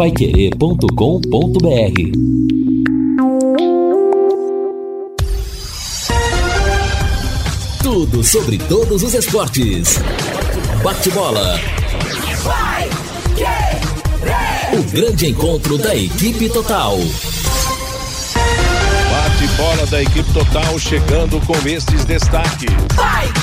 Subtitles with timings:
[0.00, 0.88] paiquerê.com.br
[7.82, 10.00] Tudo sobre todos os esportes.
[10.82, 11.60] Bate-bola.
[14.72, 16.96] O grande encontro da equipe total.
[19.10, 22.72] Bate-bola da equipe total chegando com estes destaques.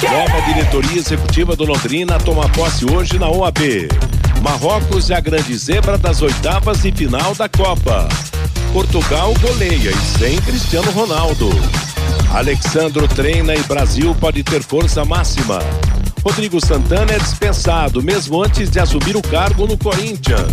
[0.01, 3.59] Nova diretoria executiva do Londrina toma posse hoje na OAB.
[4.41, 8.07] Marrocos é a grande zebra das oitavas e final da Copa.
[8.71, 11.49] Portugal goleia e sem Cristiano Ronaldo.
[12.33, 15.59] Alexandro treina e Brasil pode ter força máxima.
[16.23, 20.51] Rodrigo Santana é dispensado mesmo antes de assumir o cargo no Corinthians.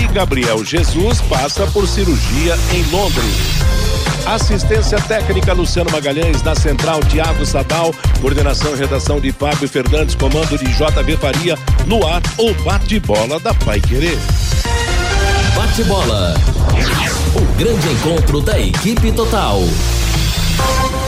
[0.00, 3.85] E Gabriel Jesus passa por cirurgia em Londres.
[4.26, 10.58] Assistência técnica Luciano Magalhães, na central Tiago Sadal, coordenação e redação de Fábio Fernandes, comando
[10.58, 14.18] de JB Faria, no ar o bate-bola da Pai Querer.
[15.54, 16.34] Bate-bola.
[17.36, 19.60] O grande encontro da equipe total.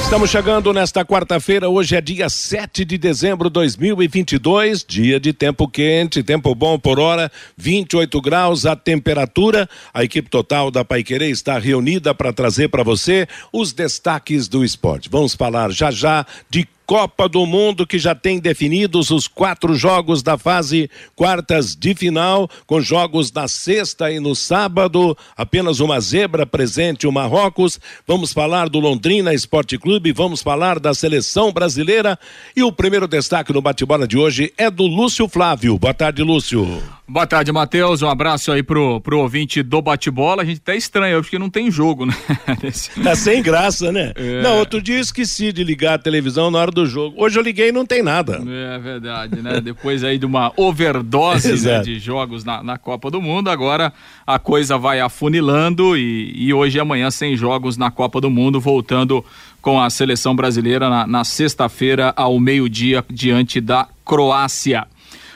[0.09, 5.69] Estamos chegando nesta quarta-feira, hoje é dia 7 de dezembro de 2022, dia de tempo
[5.69, 9.69] quente, tempo bom por hora, 28 graus a temperatura.
[9.93, 15.11] A equipe total da Paiquerê está reunida para trazer para você os destaques do esporte.
[15.11, 20.23] Vamos falar já já de Copa do Mundo que já tem definidos os quatro jogos
[20.23, 25.15] da fase quartas de final, com jogos na sexta e no sábado.
[25.37, 27.79] Apenas uma zebra presente o Marrocos.
[28.07, 32.19] Vamos falar do Londrina Esporte Clube, vamos falar da seleção brasileira.
[32.57, 35.79] E o primeiro destaque no bate-bola de hoje é do Lúcio Flávio.
[35.79, 36.83] Boa tarde, Lúcio.
[37.11, 38.03] Boa tarde, Matheus.
[38.03, 40.43] Um abraço aí pro, pro ouvinte do bate-bola.
[40.43, 42.15] A gente tá estranho porque não tem jogo, né?
[43.03, 44.13] tá sem graça, né?
[44.15, 44.43] É.
[44.43, 47.15] Não, outro dia eu esqueci de ligar a televisão na hora do jogo.
[47.23, 48.43] Hoje eu liguei e não tem nada.
[48.47, 49.61] É verdade, né?
[49.61, 53.93] Depois aí de uma overdose né, de jogos na, na Copa do Mundo, agora
[54.27, 58.61] a coisa vai afunilando e, e hoje e amanhã sem jogos na Copa do Mundo,
[58.61, 59.25] voltando
[59.61, 64.87] com a seleção brasileira na, na sexta-feira ao meio-dia diante da Croácia.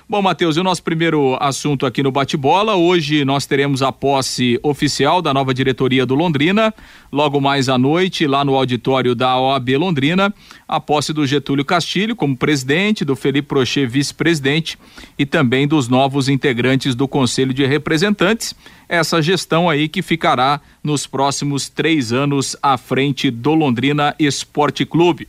[0.08, 2.74] Bom, Matheus, e o nosso primeiro assunto aqui no bate-bola.
[2.74, 6.74] Hoje nós teremos a posse oficial da nova diretoria do Londrina.
[7.10, 10.34] Logo mais à noite, lá no auditório da OAB Londrina,
[10.66, 14.76] a posse do Getúlio Castilho como presidente, do Felipe Prochê vice-presidente
[15.16, 18.54] e também dos novos integrantes do Conselho de Representantes.
[18.88, 25.28] Essa gestão aí que ficará nos próximos três anos à frente do Londrina Esporte Clube.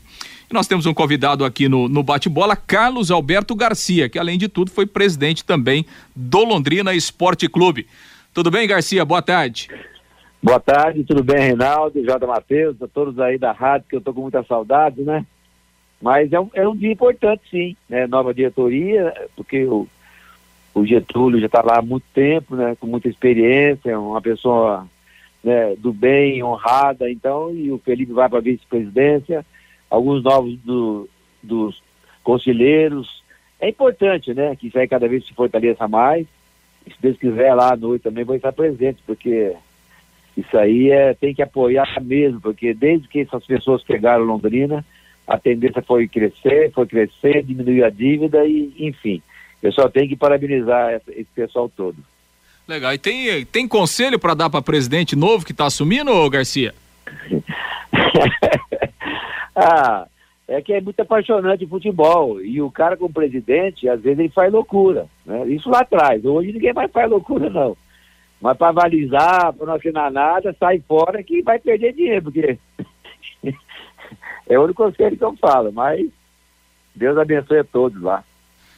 [0.52, 4.70] Nós temos um convidado aqui no, no bate-bola, Carlos Alberto Garcia, que além de tudo
[4.70, 7.88] foi presidente também do Londrina Esporte Clube.
[8.34, 9.04] Tudo bem, Garcia?
[9.04, 9.68] Boa tarde.
[10.42, 12.28] Boa tarde, tudo bem, Reinaldo, J.
[12.28, 15.26] Matheus, a todos aí da rádio, que eu tô com muita saudade, né?
[16.02, 18.06] Mas é um, é um dia importante, sim, né?
[18.08, 19.88] Nova diretoria, porque o,
[20.74, 22.76] o Getúlio já está lá há muito tempo, né?
[22.78, 24.86] Com muita experiência, uma pessoa
[25.42, 29.46] né, do bem, honrada, então, e o Felipe vai para a vice-presidência
[29.94, 31.08] alguns novos do,
[31.42, 31.80] dos
[32.24, 33.22] conselheiros.
[33.60, 36.26] É importante, né, que isso aí cada vez se fortaleça mais.
[36.86, 39.56] E se Deus quiser, lá à noite também vou estar presente, porque
[40.36, 44.84] isso aí é, tem que apoiar mesmo, porque desde que essas pessoas pegaram Londrina,
[45.28, 49.22] a tendência foi crescer, foi crescer, diminuir a dívida e, enfim,
[49.62, 51.98] eu só tenho que parabenizar esse pessoal todo.
[52.68, 52.94] Legal.
[52.94, 56.74] E tem, tem conselho para dar para presidente novo que está assumindo, Garcia?
[59.56, 60.08] Ah,
[60.48, 62.42] é que é muito apaixonante o futebol.
[62.42, 65.08] E o cara como presidente, às vezes ele faz loucura.
[65.26, 65.48] Né?
[65.48, 66.24] Isso lá atrás.
[66.26, 67.78] Hoje ninguém mais faz loucura, não.
[68.42, 72.58] Mas para avalizar, para não assinar nada, sai fora que vai perder dinheiro, porque
[74.48, 75.72] é o único conselho que eu falo.
[75.72, 76.10] Mas
[76.94, 78.24] Deus abençoe a todos lá.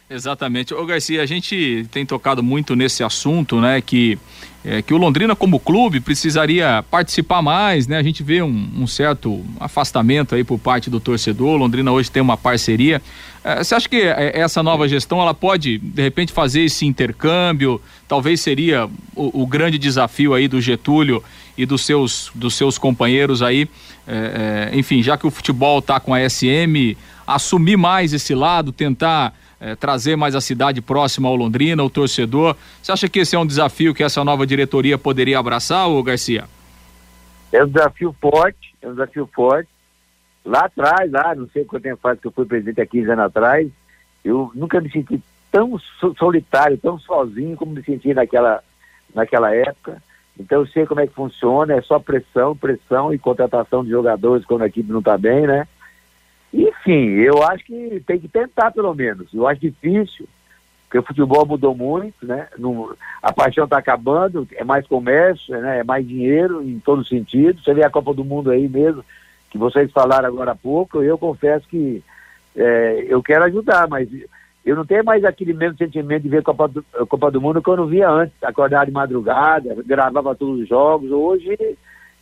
[0.07, 0.71] Exatamente.
[0.71, 3.81] Ô Garcia, a gente tem tocado muito nesse assunto, né?
[3.81, 4.19] Que,
[4.63, 7.97] é, que o Londrina, como clube, precisaria participar mais, né?
[7.97, 11.57] A gente vê um, um certo afastamento aí por parte do torcedor.
[11.57, 13.01] Londrina hoje tem uma parceria.
[13.43, 17.81] É, você acha que é, essa nova gestão ela pode, de repente, fazer esse intercâmbio?
[18.07, 21.23] Talvez seria o, o grande desafio aí do Getúlio
[21.57, 23.67] e dos seus, dos seus companheiros aí.
[24.07, 28.71] É, é enfim, já que o futebol está com a SM, assumir mais esse lado,
[28.71, 29.33] tentar
[29.65, 32.55] é, trazer mais a cidade próxima ao Londrina, o torcedor.
[32.79, 36.45] Você acha que esse é um desafio que essa nova diretoria poderia abraçar, ô Garcia?
[37.51, 39.67] É um desafio forte, é um desafio forte.
[40.45, 43.25] Lá atrás, lá, não sei quanto tempo faz que eu fui presidente há 15 anos
[43.25, 43.67] atrás,
[44.23, 45.19] eu nunca me senti
[45.51, 45.79] tão
[46.15, 48.61] solitário, tão sozinho como me senti naquela,
[49.15, 49.99] naquela época.
[50.39, 54.45] Então eu sei como é que funciona, é só pressão, pressão e contratação de jogadores
[54.45, 55.67] quando a equipe não está bem, né?
[56.85, 59.33] Enfim, eu acho que tem que tentar pelo menos.
[59.33, 60.27] Eu acho difícil,
[60.83, 62.47] porque o futebol mudou muito, né?
[63.23, 65.79] A paixão está acabando, é mais comércio, né?
[65.79, 67.59] é mais dinheiro em todo sentido.
[67.59, 69.03] Você vê a Copa do Mundo aí mesmo,
[69.49, 72.03] que vocês falaram agora há pouco, eu confesso que
[72.55, 74.07] é, eu quero ajudar, mas
[74.63, 77.69] eu não tenho mais aquele mesmo sentimento de ver Copa do, Copa do Mundo que
[77.69, 81.09] eu não via antes, acordar de madrugada, gravava todos os jogos.
[81.09, 81.57] Hoje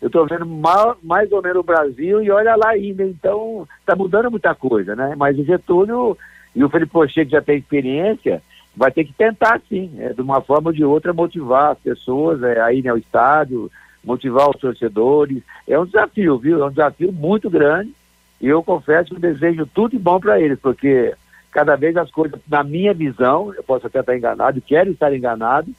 [0.04, 3.96] eu estou vendo mal, mais ou menos o Brasil e olha lá ainda, então está
[3.96, 5.16] mudando muita coisa, né?
[5.18, 6.18] Mas o Getúlio
[6.54, 8.44] e o Felipe Pochê, que já tem experiência,
[8.76, 12.44] vai ter que tentar sim, é, de uma forma ou de outra, motivar as pessoas
[12.44, 13.72] é, a irem ao estádio,
[14.04, 15.42] motivar os torcedores.
[15.66, 16.62] É um desafio, viu?
[16.62, 17.94] É um desafio muito grande.
[18.42, 21.14] E eu confesso que desejo tudo de bom para eles, porque
[21.50, 25.72] cada vez as coisas, na minha visão, eu posso até estar enganado, quero estar enganado,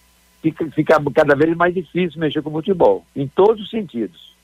[0.50, 4.34] fica, fica cada vez mais difícil mexer com o futebol, em todos os sentidos.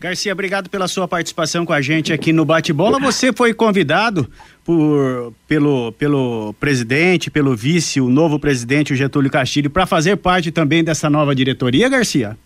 [0.00, 3.00] Garcia, obrigado pela sua participação com a gente aqui no Bate-Bola.
[3.00, 4.30] Você foi convidado
[4.64, 10.52] por, pelo, pelo presidente, pelo vice, o novo presidente, o Getúlio Castilho, para fazer parte
[10.52, 12.36] também dessa nova diretoria, Garcia?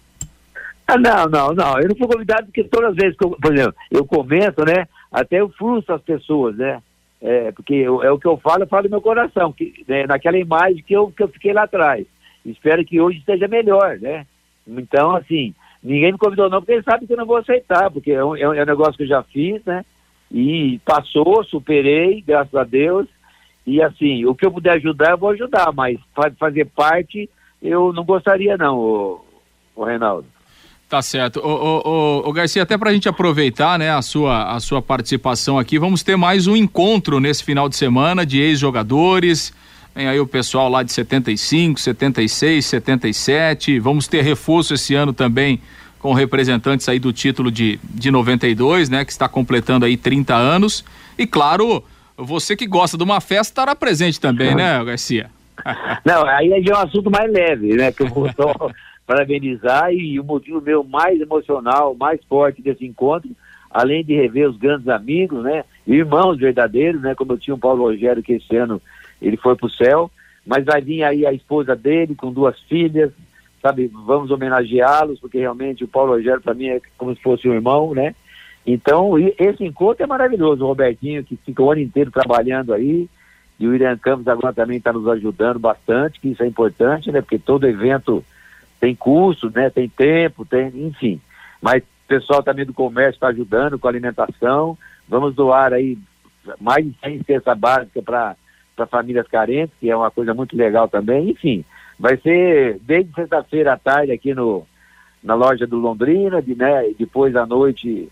[0.86, 1.78] Ah, não, não, não.
[1.78, 4.86] Eu não fui convidado porque todas as vezes que eu, por exemplo, eu comento, né?
[5.10, 6.80] Até eu frustro as pessoas, né?
[7.20, 10.06] É, porque eu, é o que eu falo, eu falo do meu coração, que, né,
[10.06, 12.04] naquela imagem que eu, que eu fiquei lá atrás.
[12.44, 14.26] Espero que hoje esteja melhor, né?
[14.66, 18.12] Então, assim, Ninguém me convidou não, porque eles sabem que eu não vou aceitar, porque
[18.12, 19.84] é um, é um é negócio que eu já fiz, né?
[20.30, 23.08] E passou, superei, graças a Deus.
[23.66, 25.98] E assim, o que eu puder ajudar, eu vou ajudar, mas
[26.38, 27.28] fazer parte,
[27.60, 29.24] eu não gostaria não, o,
[29.74, 30.26] o Reinaldo.
[30.88, 31.40] Tá certo.
[31.40, 35.58] O, o, o Garcia, até para a gente aproveitar né, a, sua, a sua participação
[35.58, 39.52] aqui, vamos ter mais um encontro nesse final de semana de ex-jogadores.
[39.94, 43.78] Vem aí o pessoal lá de 75, 76, 77.
[43.78, 45.60] Vamos ter reforço esse ano também
[45.98, 49.04] com representantes aí do título de, de 92, né?
[49.04, 50.84] Que está completando aí 30 anos.
[51.18, 51.84] E claro,
[52.16, 55.30] você que gosta de uma festa estará presente também, né, Garcia?
[56.04, 57.92] Não, aí é um assunto mais leve, né?
[57.92, 58.70] Que eu vou só
[59.06, 63.30] parabenizar e o motivo meu mais emocional, mais forte desse encontro,
[63.70, 65.64] além de rever os grandes amigos, né?
[65.86, 67.14] Irmãos verdadeiros, né?
[67.14, 68.80] Como eu tinha o Paulo Rogério que esse ano
[69.22, 70.10] ele foi para o céu,
[70.44, 73.12] mas vai vir aí a esposa dele com duas filhas,
[73.62, 73.90] sabe?
[74.06, 77.94] Vamos homenageá-los, porque realmente o Paulo Rogério para mim é como se fosse um irmão,
[77.94, 78.14] né?
[78.66, 80.64] Então, esse encontro é maravilhoso.
[80.64, 83.08] O Robertinho, que fica o ano inteiro trabalhando aí,
[83.58, 87.20] e o Irã Campos agora também está nos ajudando bastante, que isso é importante, né?
[87.20, 88.24] Porque todo evento
[88.80, 89.70] tem custo, né?
[89.70, 91.20] Tem tempo, tem, enfim.
[91.60, 94.76] Mas o pessoal também do comércio está ajudando com alimentação.
[95.08, 95.96] Vamos doar aí
[96.60, 98.36] mais de 100 cestas básicas para
[98.74, 101.30] para famílias carentes, que é uma coisa muito legal também.
[101.30, 101.64] Enfim,
[101.98, 104.66] vai ser desde sexta-feira à tarde aqui no,
[105.22, 108.08] na loja do Londrina, de, né, depois à noite,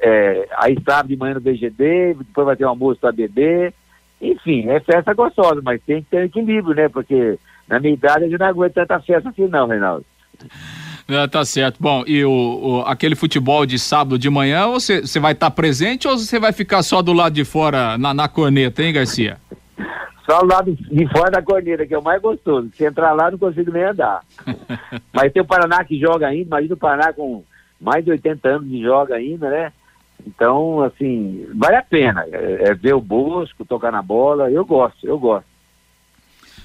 [0.00, 3.74] é, aí sábado de manhã no BGD, depois vai ter um almoço para beber.
[4.20, 6.88] Enfim, é festa gostosa, mas tem que ter equilíbrio, né?
[6.88, 7.38] Porque
[7.68, 10.04] na minha idade gente não aguenta tanta festa assim não, Reinaldo.
[11.08, 11.76] É, tá certo.
[11.80, 15.54] Bom, e o, o, aquele futebol de sábado de manhã, você, você vai estar tá
[15.54, 19.38] presente ou você vai ficar só do lado de fora na, na corneta, hein, Garcia?
[20.26, 22.68] Só o lado de fora da corneta, que é o mais gostoso.
[22.76, 24.22] Se entrar lá, não consigo nem andar.
[25.14, 27.44] Mas tem o Paraná que joga ainda, imagina o Paraná com
[27.80, 29.72] mais de 80 anos de joga ainda, né?
[30.26, 32.24] Então, assim, vale a pena.
[32.32, 34.50] É, é ver o Bosco, tocar na bola.
[34.50, 35.46] Eu gosto, eu gosto.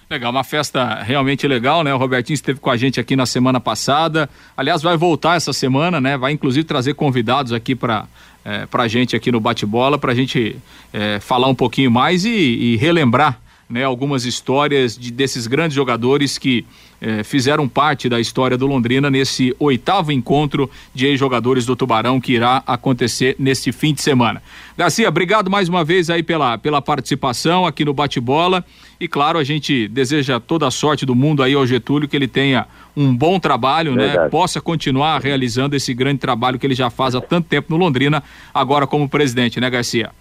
[0.09, 1.93] Legal, uma festa realmente legal, né?
[1.93, 4.29] O Robertinho esteve com a gente aqui na semana passada.
[4.57, 6.17] Aliás, vai voltar essa semana, né?
[6.17, 8.07] Vai inclusive trazer convidados aqui para
[8.43, 10.57] é, para a gente aqui no bate-bola, para a gente
[10.91, 13.39] é, falar um pouquinho mais e, e relembrar
[13.71, 16.65] né, algumas histórias de, desses grandes jogadores que
[17.01, 22.33] eh, fizeram parte da história do Londrina nesse oitavo encontro de ex-jogadores do Tubarão que
[22.33, 24.43] irá acontecer neste fim de semana.
[24.77, 28.63] Garcia, obrigado mais uma vez aí pela, pela participação aqui no Bate-Bola
[29.01, 32.27] e claro, a gente deseja toda a sorte do mundo aí ao Getúlio, que ele
[32.27, 34.05] tenha um bom trabalho, né?
[34.05, 34.25] Verdade.
[34.25, 34.29] né?
[34.29, 38.21] Possa continuar realizando esse grande trabalho que ele já faz há tanto tempo no Londrina,
[38.53, 40.11] agora como presidente, né, Garcia?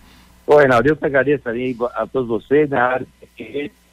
[0.46, 3.02] Ô, Reinaldo, eu que agradeço aí a todos vocês, né?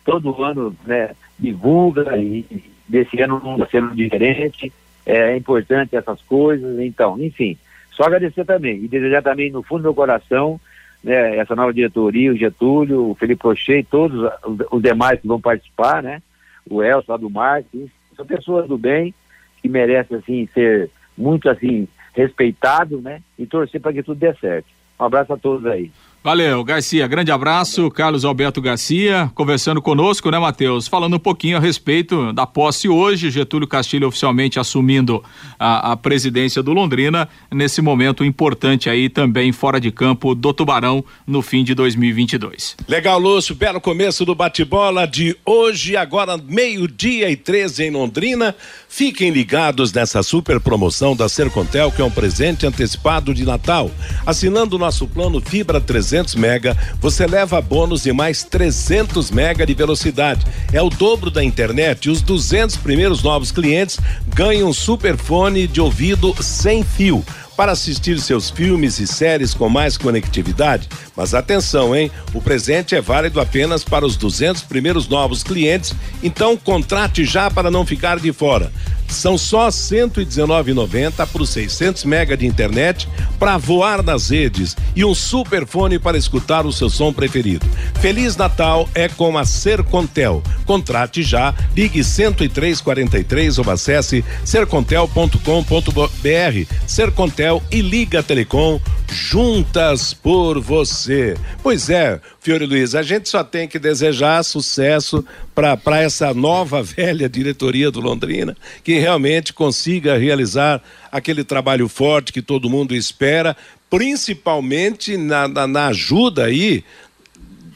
[0.06, 2.46] Todo ano, né, divulga e
[2.88, 4.72] desse ano não está sendo diferente.
[5.06, 7.58] É importante essas coisas, então, enfim.
[7.92, 10.60] Só agradecer também e desejar também no fundo do meu coração
[11.04, 14.30] né, essa nova diretoria, o Getúlio, o Felipe Rocher, todos
[14.72, 16.22] os demais que vão participar, né?
[16.70, 19.13] O Elcio lá do Marques, são pessoas do bem
[19.62, 23.22] que merecem assim ser muito assim respeitados, né?
[23.38, 24.68] E torcer para que tudo dê certo.
[25.00, 25.92] Um abraço a todos aí.
[26.27, 27.07] Valeu, Garcia.
[27.07, 27.89] Grande abraço.
[27.89, 30.86] Carlos Alberto Garcia conversando conosco, né, Matheus?
[30.86, 33.29] Falando um pouquinho a respeito da posse hoje.
[33.29, 35.24] Getúlio Castilho oficialmente assumindo
[35.57, 41.01] a, a presidência do Londrina nesse momento importante aí também fora de campo do Tubarão
[41.25, 42.75] no fim de 2022.
[42.89, 43.55] Legal, Lúcio.
[43.55, 48.53] Belo começo do bate-bola de hoje, agora meio-dia e 13 em Londrina.
[48.98, 53.92] Fiquem ligados nessa super promoção da Sercontel, que é um presente antecipado de Natal.
[54.25, 59.75] Assinando o nosso plano Fibra 300 Mega, você leva bônus de mais 300 Mega de
[59.75, 60.48] velocidade.
[60.74, 64.00] É o dobro da internet e os 200 primeiros novos clientes
[64.34, 67.24] ganham um superfone de ouvido sem fio
[67.57, 70.87] para assistir seus filmes e séries com mais conectividade.
[71.15, 72.11] Mas atenção, hein?
[72.31, 77.71] O presente é válido apenas para os 200 primeiros novos clientes, então contrate já para
[77.71, 78.71] não ficar de fora.
[79.09, 83.07] São só 119,90 por 600 mega de internet
[83.39, 87.65] para voar nas redes e um superfone para escutar o seu som preferido.
[88.01, 90.43] Feliz Natal é com a Sercontel.
[90.65, 96.75] Contrate já, ligue 10343 ou acesse sercontel.com.br.
[96.85, 101.36] Sercontel e Liga Telecom juntas por você.
[101.63, 105.25] Pois é, Fiore Luiz, a gente só tem que desejar sucesso
[105.56, 112.42] para essa nova velha diretoria do Londrina, que realmente consiga realizar aquele trabalho forte que
[112.42, 113.56] todo mundo espera,
[113.89, 116.84] principalmente na, na, na ajuda aí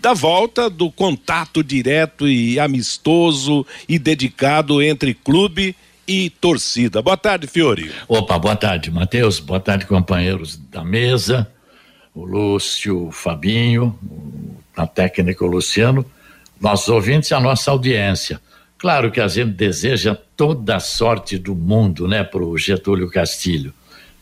[0.01, 5.75] da volta do contato direto e amistoso e dedicado entre clube e
[6.29, 7.01] torcida.
[7.01, 7.91] Boa tarde, Fiore.
[8.07, 9.39] Opa, boa tarde, Matheus.
[9.39, 11.47] Boa tarde, companheiros da mesa.
[12.13, 13.97] O Lúcio, o Fabinho,
[14.75, 16.05] a técnica o Luciano,
[16.59, 18.39] nossos ouvintes e a nossa audiência.
[18.77, 23.73] Claro que a gente deseja toda a sorte do mundo, né, para o Getúlio Castilho.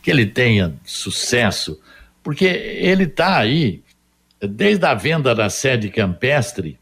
[0.01, 1.79] Que ele tenha sucesso,
[2.22, 3.81] porque ele está aí,
[4.41, 6.77] desde a venda da sede campestre,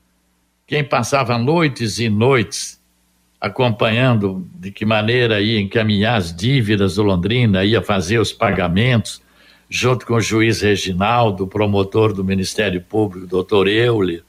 [0.65, 2.76] quem passava noites e noites
[3.47, 9.21] acompanhando de que maneira ia encaminhar as dívidas do Londrina, ia fazer os pagamentos,
[9.69, 14.23] junto com o juiz Reginaldo, promotor do Ministério Público, doutor Euler.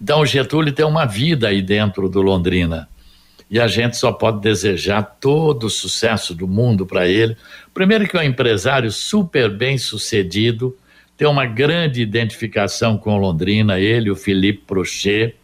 [0.00, 2.88] Então, o Getúlio tem uma vida aí dentro do Londrina.
[3.50, 7.36] E a gente só pode desejar todo o sucesso do mundo para ele.
[7.72, 10.76] Primeiro, que é um empresário super bem sucedido,
[11.16, 15.36] tem uma grande identificação com Londrina, ele, o Felipe Prochet.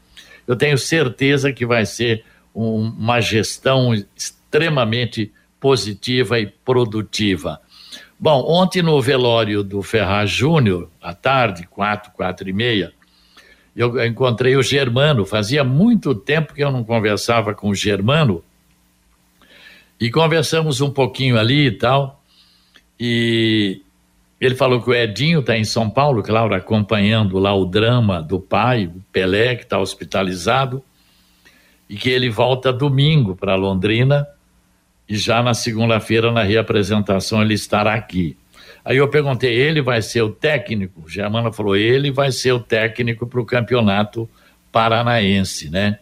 [0.47, 7.61] Eu tenho certeza que vai ser uma gestão extremamente positiva e produtiva.
[8.19, 12.93] Bom, ontem no velório do Ferraz Júnior, à tarde, quatro, quatro e meia,
[13.75, 15.25] eu encontrei o Germano.
[15.25, 18.45] Fazia muito tempo que eu não conversava com o Germano.
[19.99, 22.23] E conversamos um pouquinho ali e tal.
[22.99, 23.81] E
[24.41, 28.41] ele falou que o Edinho está em São Paulo, claro, acompanhando lá o drama do
[28.41, 30.83] pai, o Pelé, que está hospitalizado
[31.91, 34.25] e que ele volta domingo para Londrina
[35.09, 38.37] e já na segunda-feira, na reapresentação, ele estará aqui.
[38.85, 41.11] Aí eu perguntei, ele vai ser o técnico?
[41.11, 44.31] Germana falou, ele vai ser o técnico para o campeonato
[44.71, 45.99] paranaense, né?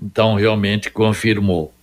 [0.00, 1.74] Então, realmente confirmou.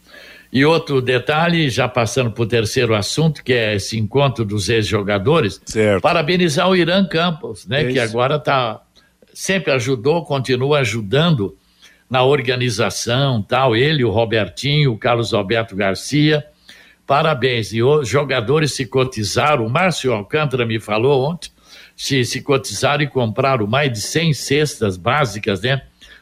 [0.51, 5.61] E outro detalhe, já passando para o terceiro assunto, que é esse encontro dos ex-jogadores,
[6.01, 7.81] parabenizar o Irã Campos, né?
[7.81, 8.79] É que agora tá,
[9.33, 11.57] sempre ajudou, continua ajudando
[12.13, 16.45] na organização, tal, ele, o Robertinho, o Carlos Alberto Garcia.
[17.07, 17.73] Parabéns.
[17.73, 21.49] E os jogadores se cotizaram, o Márcio Alcântara me falou ontem,
[21.97, 25.81] se, se cotizaram e compraram mais de 100 cestas básicas, né,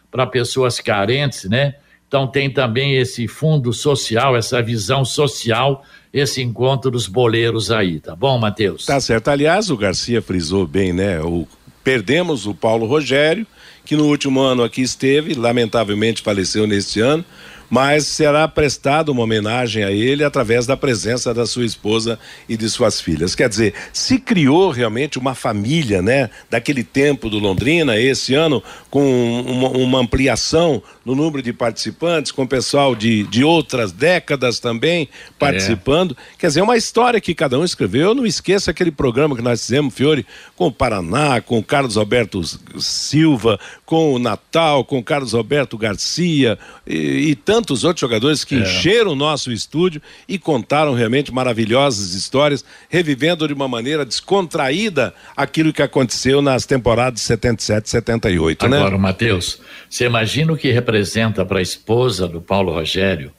[0.09, 1.75] para pessoas carentes, né?
[2.07, 5.83] Então tem também esse fundo social, essa visão social,
[6.13, 8.85] esse encontro dos boleiros aí, tá bom, Matheus?
[8.85, 9.27] Tá certo.
[9.27, 11.19] Aliás, o Garcia frisou bem, né?
[11.19, 11.45] O,
[11.83, 13.45] perdemos o Paulo Rogério,
[13.85, 17.25] que no último ano aqui esteve, lamentavelmente faleceu neste ano,
[17.71, 22.69] mas será prestada uma homenagem a ele através da presença da sua esposa e de
[22.69, 23.33] suas filhas.
[23.33, 29.41] Quer dizer, se criou realmente uma família, né, daquele tempo do Londrina, esse ano, com
[29.47, 35.07] uma, uma ampliação no número de participantes, com pessoal de, de outras décadas também
[35.39, 36.15] participando.
[36.35, 36.39] É.
[36.39, 38.13] Quer dizer, é uma história que cada um escreveu.
[38.13, 40.25] Não esqueça aquele programa que nós fizemos, Fiore,
[40.57, 42.41] com o Paraná, com o Carlos Alberto
[42.77, 43.57] Silva,
[43.91, 46.57] com o Natal, com o Carlos Alberto Garcia
[46.87, 46.95] e,
[47.31, 48.59] e tantos outros jogadores que é.
[48.59, 55.73] encheram o nosso estúdio e contaram realmente maravilhosas histórias, revivendo de uma maneira descontraída aquilo
[55.73, 58.85] que aconteceu nas temporadas 77 78, Agora, né?
[58.87, 63.33] Agora, Matheus, você imagina o que representa para a esposa do Paulo Rogério?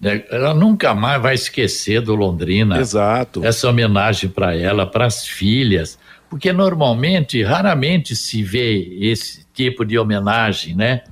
[0.00, 0.24] Né?
[0.30, 2.80] Ela nunca mais vai esquecer do Londrina.
[2.80, 3.44] Exato.
[3.44, 5.98] Essa homenagem para ela, para as filhas,
[6.32, 11.02] porque normalmente, raramente se vê esse tipo de homenagem, né,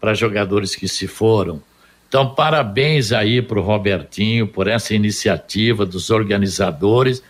[0.00, 1.60] para jogadores que se foram.
[2.08, 7.20] Então, parabéns aí para o Robertinho por essa iniciativa dos organizadores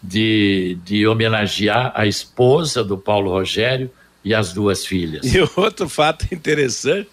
[0.00, 3.90] de, de homenagear a esposa do Paulo Rogério
[4.24, 5.24] e as duas filhas.
[5.34, 7.08] E outro fato interessante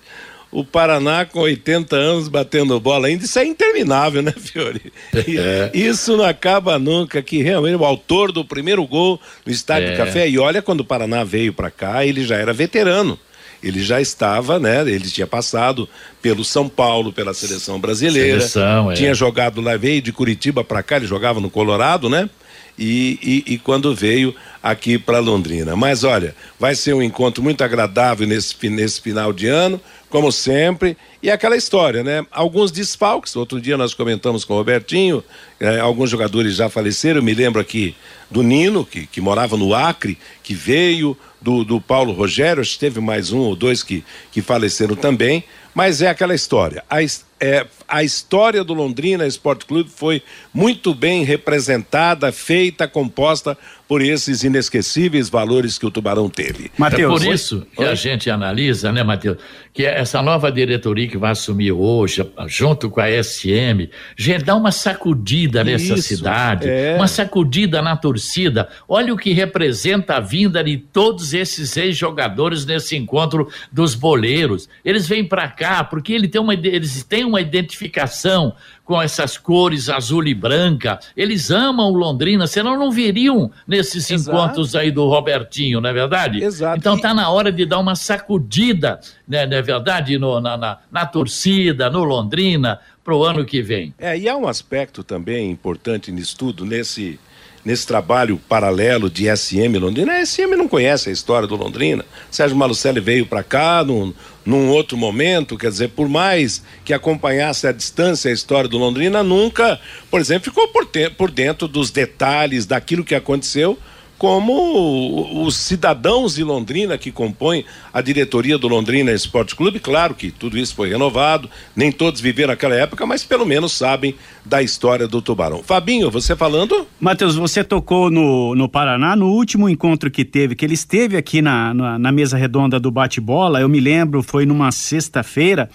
[0.51, 4.91] o Paraná com 80 anos batendo bola ainda, isso é interminável, né, Fiore?
[5.13, 5.71] É.
[5.73, 9.91] Isso não acaba nunca, que realmente o autor do primeiro gol no Estádio é.
[9.91, 13.19] do Café, e olha quando o Paraná veio para cá, ele já era veterano.
[13.61, 14.81] Ele já estava, né?
[14.81, 15.87] Ele tinha passado
[16.21, 18.39] pelo São Paulo, pela seleção brasileira.
[18.39, 18.95] Seleção, é.
[18.95, 22.29] Tinha jogado lá, veio de Curitiba para cá, ele jogava no Colorado, né?
[22.77, 25.75] E, e, e, quando veio aqui para Londrina.
[25.75, 30.97] Mas olha, vai ser um encontro muito agradável nesse, nesse final de ano como sempre.
[31.21, 32.25] E aquela história, né?
[32.31, 33.35] Alguns desfalques.
[33.35, 35.23] Outro dia nós comentamos com o Robertinho,
[35.59, 37.21] eh, alguns jogadores já faleceram.
[37.21, 37.95] me lembro aqui
[38.29, 42.79] do Nino, que, que morava no Acre, que veio, do, do Paulo Rogério, acho que
[42.79, 45.43] teve mais um ou dois que, que faleceram também.
[45.73, 46.83] Mas é aquela história.
[46.89, 47.01] A,
[47.39, 50.21] é, a história do Londrina Esporte Clube foi
[50.53, 56.71] muito bem representada, feita, composta por esses inesquecíveis valores que o Tubarão teve.
[56.77, 57.89] Mateus, é por isso que Oi?
[57.89, 59.37] a gente analisa, né, Matheus,
[59.79, 64.73] que essa nova diretoria que vai assumir hoje, junto com a SM, gente, dá uma
[64.73, 66.97] sacudida nessa isso, cidade, é.
[66.97, 68.67] uma sacudida na torcida.
[68.89, 74.67] Olha o que representa a vinda de todos esses ex-jogadores nesse encontro dos boleiros.
[74.83, 78.53] Eles vêm para cá porque ele tem uma, eles têm uma identificação
[78.89, 80.99] com essas cores azul e branca.
[81.15, 84.35] Eles amam Londrina, senão não viriam nesses Exato.
[84.35, 86.43] encontros aí do Robertinho, não é verdade?
[86.43, 86.79] Exato.
[86.79, 90.77] Então está na hora de dar uma sacudida, né, não é verdade, no, na, na,
[90.91, 93.93] na torcida, no Londrina, para o ano que vem.
[93.99, 97.19] É, e há um aspecto também importante nisso tudo, nesse
[97.63, 100.13] nesse trabalho paralelo de SM Londrina.
[100.13, 102.05] A SM não conhece a história do Londrina.
[102.31, 104.13] Sérgio Malucelli veio para cá num,
[104.45, 109.21] num outro momento, quer dizer, por mais que acompanhasse à distância a história do Londrina,
[109.21, 113.77] nunca, por exemplo, ficou por, te, por dentro dos detalhes daquilo que aconteceu
[114.19, 119.79] como os cidadãos de Londrina que compõem a diretoria do Londrina Esporte Clube.
[119.79, 124.13] Claro que tudo isso foi renovado, nem todos viveram aquela época, mas pelo menos sabem
[124.45, 125.63] da história do Tubarão.
[125.63, 126.85] Fabinho, você falando?
[126.99, 131.41] Matheus, você tocou no, no Paraná, no último encontro que teve, que ele esteve aqui
[131.41, 135.69] na, na, na mesa redonda do bate-bola, eu me lembro, foi numa sexta-feira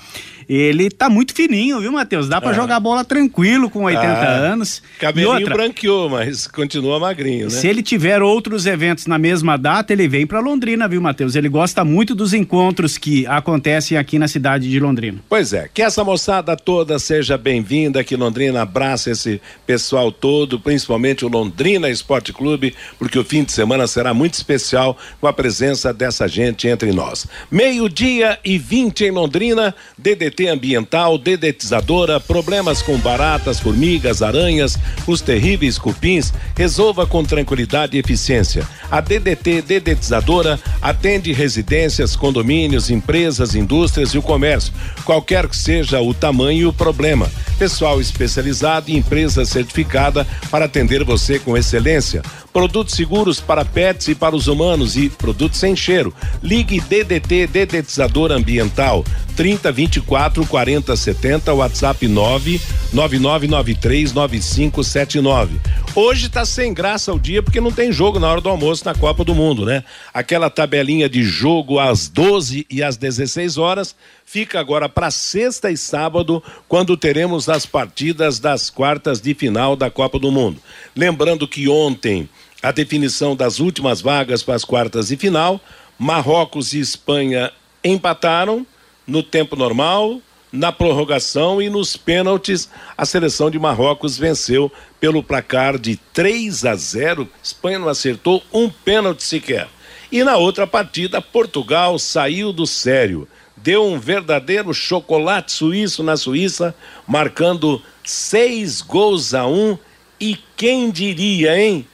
[0.48, 2.28] ele tá muito fininho, viu, Matheus?
[2.28, 2.54] Dá para é.
[2.54, 4.82] jogar bola tranquilo com 80 ah, anos.
[4.98, 7.50] Cabelinho outra, branqueou, mas continua magrinho, né?
[7.50, 11.34] Se ele tiver outros eventos na mesma data, ele vem para Londrina, viu, Matheus?
[11.34, 15.18] Ele gosta muito dos encontros que acontecem aqui na cidade de Londrina.
[15.28, 21.24] Pois é, que essa moçada toda seja bem-vinda aqui Londrina, abraça esse pessoal todo, principalmente
[21.24, 25.92] o Londrina Esporte Clube, porque o fim de semana será muito especial com a presença
[25.92, 27.26] dessa gente entre nós.
[27.50, 35.20] Meio-dia e 20 em Londrina, DDT DDT ambiental, dedetizadora, problemas com baratas, formigas, aranhas, os
[35.20, 38.66] terríveis cupins, resolva com tranquilidade e eficiência.
[38.90, 44.72] A DDT dedetizadora atende residências, condomínios, empresas, indústrias e o comércio,
[45.04, 47.30] qualquer que seja o tamanho e o problema.
[47.58, 52.22] Pessoal especializado e empresa certificada para atender você com excelência
[52.54, 56.14] produtos seguros para pets e para os humanos e produtos sem cheiro.
[56.40, 62.60] Ligue DDT Dedetizador Ambiental 30 24 40 70 WhatsApp 9
[62.92, 65.60] 9993 9579.
[65.96, 68.94] Hoje tá sem graça o dia porque não tem jogo na hora do almoço na
[68.94, 69.82] Copa do Mundo, né?
[70.12, 75.76] Aquela tabelinha de jogo às 12 e às 16 horas fica agora para sexta e
[75.76, 80.60] sábado, quando teremos as partidas das quartas de final da Copa do Mundo.
[80.96, 82.28] Lembrando que ontem
[82.64, 85.60] a definição das últimas vagas para as quartas de final.
[85.98, 87.52] Marrocos e Espanha
[87.84, 88.66] empataram
[89.06, 90.18] no tempo normal,
[90.50, 92.70] na prorrogação e nos pênaltis.
[92.96, 97.28] A seleção de Marrocos venceu pelo placar de 3 a 0.
[97.42, 99.68] Espanha não acertou um pênalti sequer.
[100.10, 103.28] E na outra partida, Portugal saiu do sério.
[103.54, 106.74] Deu um verdadeiro chocolate suíço na Suíça,
[107.06, 109.76] marcando seis gols a um.
[110.18, 111.86] E quem diria, hein?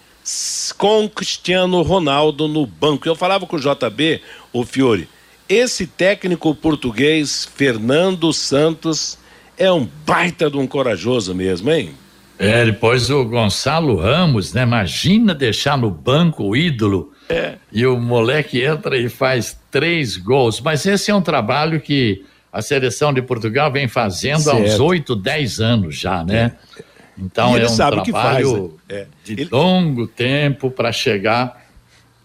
[0.77, 3.09] Com Cristiano Ronaldo no banco.
[3.09, 4.21] Eu falava com o JB,
[4.53, 5.09] o Fiore,
[5.49, 9.19] esse técnico português, Fernando Santos,
[9.59, 11.91] é um baita de um corajoso mesmo, hein?
[12.39, 14.63] É, depois o Gonçalo Ramos, né?
[14.63, 17.13] Imagina deixar no banco o ídolo.
[17.29, 17.57] É.
[17.71, 20.61] E o moleque entra e faz três gols.
[20.61, 24.57] Mas esse é um trabalho que a seleção de Portugal vem fazendo certo.
[24.57, 26.57] há uns oito, dez anos já, né?
[26.79, 26.83] É.
[27.21, 29.07] Então é um trabalho faz, né?
[29.25, 29.49] de ele...
[29.51, 31.61] longo tempo para chegar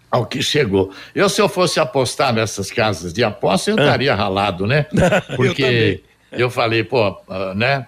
[0.10, 0.92] ao que chegou.
[1.14, 3.82] Eu, se eu fosse apostar nessas casas de aposta, eu ah.
[3.82, 4.86] estaria ralado, né?
[5.36, 7.86] Porque eu, eu, falei, pô, ah, né?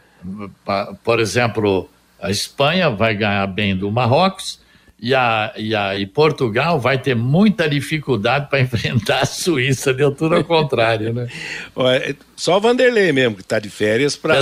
[1.04, 1.90] Por exemplo,
[2.22, 4.60] a Espanha vai ganhar bem do Marrocos
[5.00, 10.12] e, a, e, a, e Portugal vai ter muita dificuldade para enfrentar a Suíça, deu
[10.12, 11.28] tudo ao contrário, né?
[12.36, 14.36] Só o Vanderlei mesmo que está de férias para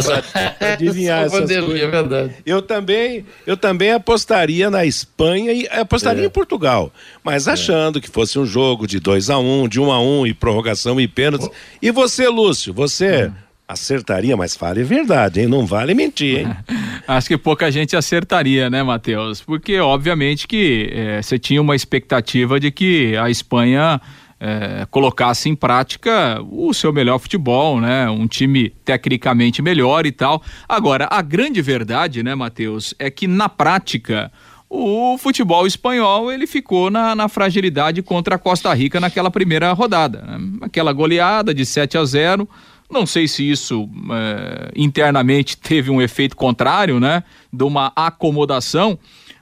[0.59, 1.87] adivinhar Só essas Vanderlei, coisas.
[1.87, 2.35] É verdade.
[2.45, 6.25] Eu também, eu também apostaria na Espanha e apostaria é.
[6.25, 6.91] em Portugal,
[7.23, 7.51] mas é.
[7.51, 8.01] achando é.
[8.01, 10.27] que fosse um jogo de 2 a 1 um, de 1 um a 1 um,
[10.27, 11.49] e prorrogação e pênaltis.
[11.81, 13.27] E você, Lúcio, você...
[13.27, 15.47] Hum Acertaria, mas fale verdade, hein?
[15.47, 16.55] Não vale mentir, hein?
[17.07, 19.41] Acho que pouca gente acertaria, né, Matheus?
[19.41, 23.99] Porque, obviamente, que é, você tinha uma expectativa de que a Espanha
[24.39, 28.07] é, colocasse em prática o seu melhor futebol, né?
[28.09, 30.43] Um time tecnicamente melhor e tal.
[30.69, 34.31] Agora, a grande verdade, né, Matheus, é que na prática
[34.69, 40.21] o futebol espanhol ele ficou na, na, fragilidade contra a Costa Rica naquela primeira rodada.
[40.21, 40.37] Né?
[40.61, 42.49] Aquela goleada de 7 a 0
[42.89, 47.23] não sei se isso é, internamente teve um efeito contrário, né?
[47.51, 48.97] De uma acomodação.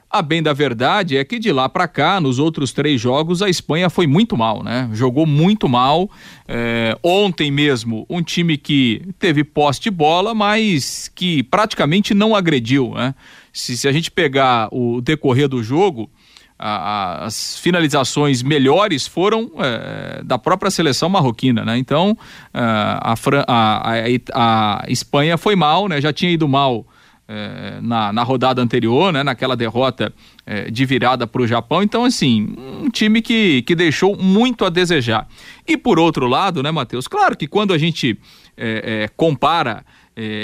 [0.09, 3.49] A bem da verdade é que de lá para cá, nos outros três jogos, a
[3.49, 4.87] Espanha foi muito mal, né?
[4.93, 6.07] Jogou muito mal.
[6.47, 12.93] É, ontem mesmo, um time que teve posse de bola, mas que praticamente não agrediu,
[12.93, 13.15] né?
[13.51, 16.07] Se, se a gente pegar o decorrer do jogo,
[16.65, 21.77] a, as finalizações melhores foram é, da própria seleção marroquina, né?
[21.77, 22.17] Então
[22.53, 23.15] é, a,
[24.33, 25.99] a, Espanha foi mal, né?
[25.99, 26.87] Já tinha ido mal
[27.27, 29.23] é, na, na rodada anterior, né?
[29.23, 30.13] Naquela derrota
[30.45, 31.83] é, de virada para o Japão.
[31.83, 35.27] Então, assim, um time que, que deixou muito a desejar.
[35.67, 37.09] E por outro lado, né, Matheus?
[37.09, 38.17] Claro que quando a gente
[38.55, 39.83] é, é, compara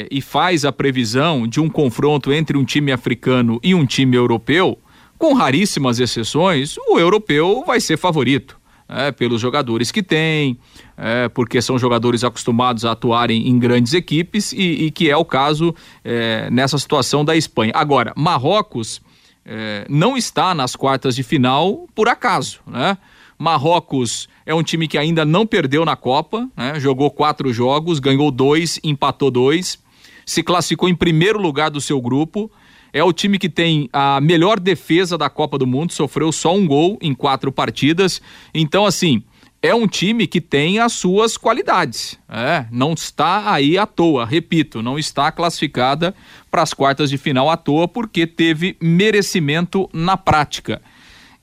[0.10, 4.80] e faz a previsão de um confronto entre um time africano e um time europeu,
[5.20, 8.58] com raríssimas exceções, o europeu vai ser favorito.
[8.92, 10.58] É, pelos jogadores que tem,
[10.98, 15.24] é, porque são jogadores acostumados a atuarem em grandes equipes e, e que é o
[15.24, 17.72] caso é, nessa situação da Espanha.
[17.76, 19.00] Agora, Marrocos
[19.46, 22.98] é, não está nas quartas de final por acaso, né?
[23.38, 26.80] Marrocos é um time que ainda não perdeu na Copa, né?
[26.80, 29.78] jogou quatro jogos, ganhou dois, empatou dois,
[30.26, 32.52] se classificou em primeiro lugar do seu grupo
[32.92, 36.66] é o time que tem a melhor defesa da Copa do Mundo, sofreu só um
[36.66, 38.22] gol em quatro partidas.
[38.54, 39.24] Então, assim,
[39.62, 42.18] é um time que tem as suas qualidades.
[42.30, 46.16] É, não está aí à toa, repito, não está classificada
[46.50, 50.82] para as quartas de final à toa porque teve merecimento na prática.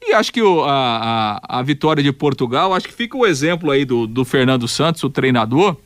[0.00, 3.70] E acho que o, a, a, a, vitória de Portugal, acho que fica o exemplo
[3.70, 5.76] aí do, do Fernando Santos, o treinador.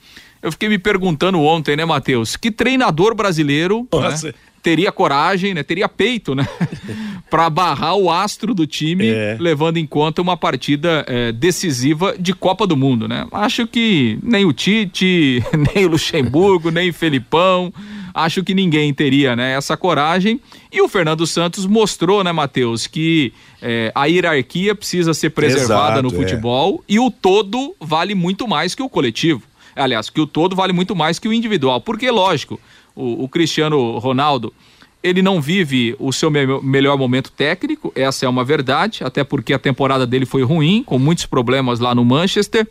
[0.42, 2.36] Eu fiquei me perguntando ontem, né, Matheus?
[2.36, 3.86] Que treinador brasileiro
[4.24, 5.62] né, teria coragem, né?
[5.62, 6.46] Teria peito, né?
[7.30, 9.36] para barrar o astro do time, é.
[9.38, 13.26] levando em conta uma partida é, decisiva de Copa do Mundo, né?
[13.30, 15.42] Acho que nem o Tite,
[15.74, 17.72] nem o Luxemburgo, nem o Felipão,
[18.12, 19.52] acho que ninguém teria, né?
[19.54, 20.40] Essa coragem.
[20.72, 26.02] E o Fernando Santos mostrou, né, Matheus, que é, a hierarquia precisa ser preservada Exato,
[26.02, 26.16] no é.
[26.16, 29.42] futebol e o todo vale muito mais que o coletivo.
[29.74, 31.80] Aliás, que o todo vale muito mais que o individual.
[31.80, 32.60] Porque, lógico,
[32.94, 34.52] o, o Cristiano Ronaldo,
[35.02, 39.52] ele não vive o seu me melhor momento técnico, essa é uma verdade, até porque
[39.52, 42.68] a temporada dele foi ruim, com muitos problemas lá no Manchester.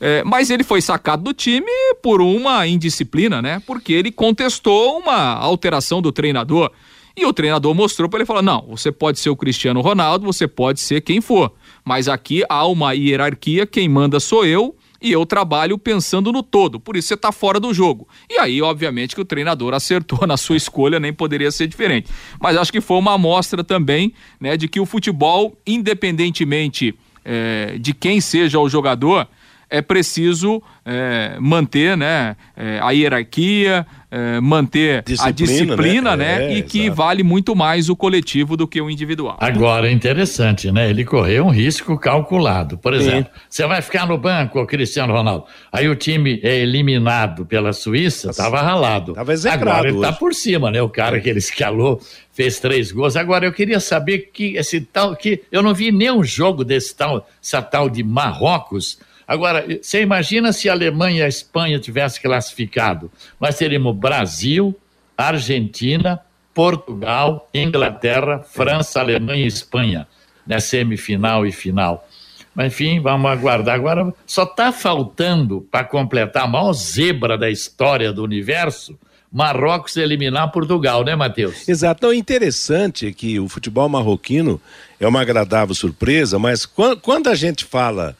[0.00, 1.70] É, mas ele foi sacado do time
[2.02, 3.62] por uma indisciplina, né?
[3.66, 6.70] Porque ele contestou uma alteração do treinador.
[7.14, 10.48] E o treinador mostrou para ele falar: não, você pode ser o Cristiano Ronaldo, você
[10.48, 11.52] pode ser quem for.
[11.84, 16.78] Mas aqui há uma hierarquia, quem manda sou eu, e eu trabalho pensando no todo,
[16.78, 18.08] por isso você está fora do jogo.
[18.28, 22.10] E aí, obviamente, que o treinador acertou na sua escolha, nem poderia ser diferente.
[22.40, 27.94] Mas acho que foi uma amostra também né, de que o futebol, independentemente é, de
[27.94, 29.26] quem seja o jogador,
[29.70, 36.38] é preciso é, manter né, é, a hierarquia, é, manter disciplina, a disciplina, né?
[36.38, 36.52] né?
[36.52, 39.36] É, e que vale muito mais o coletivo do que o individual.
[39.38, 40.90] Agora, é interessante, né?
[40.90, 42.76] Ele correu um risco calculado.
[42.76, 43.40] Por exemplo, Sim.
[43.48, 45.44] você vai ficar no banco, Cristiano Ronaldo.
[45.70, 49.12] Aí o time é eliminado pela Suíça, estava ralado.
[49.12, 50.82] Tava Agora ele está por cima, né?
[50.82, 52.00] O cara que ele escalou
[52.32, 53.14] fez três gols.
[53.14, 57.28] Agora eu queria saber que esse tal que eu não vi nenhum jogo desse tal,
[57.40, 58.98] essa tal de Marrocos
[59.30, 63.08] Agora, você imagina se a Alemanha e a Espanha tivessem classificado?
[63.40, 64.76] Nós teríamos Brasil,
[65.16, 66.18] Argentina,
[66.52, 70.08] Portugal, Inglaterra, França, Alemanha e Espanha,
[70.44, 72.08] né, semifinal e final.
[72.52, 73.76] Mas, enfim, vamos aguardar.
[73.76, 78.98] Agora, só está faltando para completar a maior zebra da história do universo
[79.32, 81.68] Marrocos eliminar Portugal, né, Matheus?
[81.68, 82.12] Exato.
[82.12, 84.60] Interessante é que o futebol marroquino
[84.98, 88.16] é uma agradável surpresa, mas quando a gente fala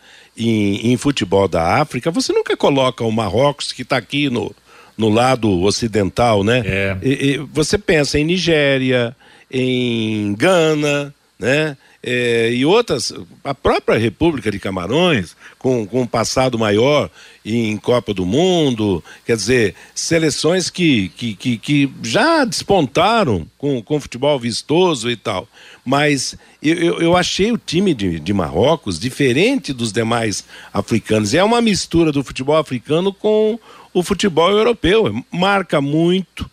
[0.48, 4.54] em, em, futebol da África, você nunca coloca o Marrocos que está aqui no,
[4.96, 6.62] no lado ocidental, né?
[6.64, 6.96] É.
[7.02, 9.16] E, e você pensa em Nigéria,
[9.50, 11.76] em Gana, né?
[12.02, 13.12] É, e outras,
[13.44, 17.10] a própria República de Camarões, com, com um passado maior
[17.44, 24.00] em Copa do Mundo, quer dizer, seleções que, que, que, que já despontaram com, com
[24.00, 25.46] futebol vistoso e tal.
[25.84, 31.34] Mas eu, eu achei o time de, de Marrocos diferente dos demais africanos.
[31.34, 33.58] É uma mistura do futebol africano com
[33.92, 35.22] o futebol europeu.
[35.30, 36.50] Marca muito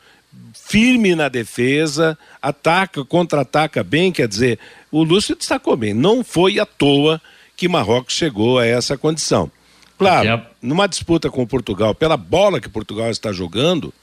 [0.54, 4.60] firme na defesa, ataca, contra-ataca bem, quer dizer,
[4.92, 7.22] o Lúcio destacou bem, não foi à toa
[7.56, 9.52] que Marrocos chegou a essa condição.
[9.98, 13.94] Claro, numa disputa com Portugal, pela bola que Portugal está jogando,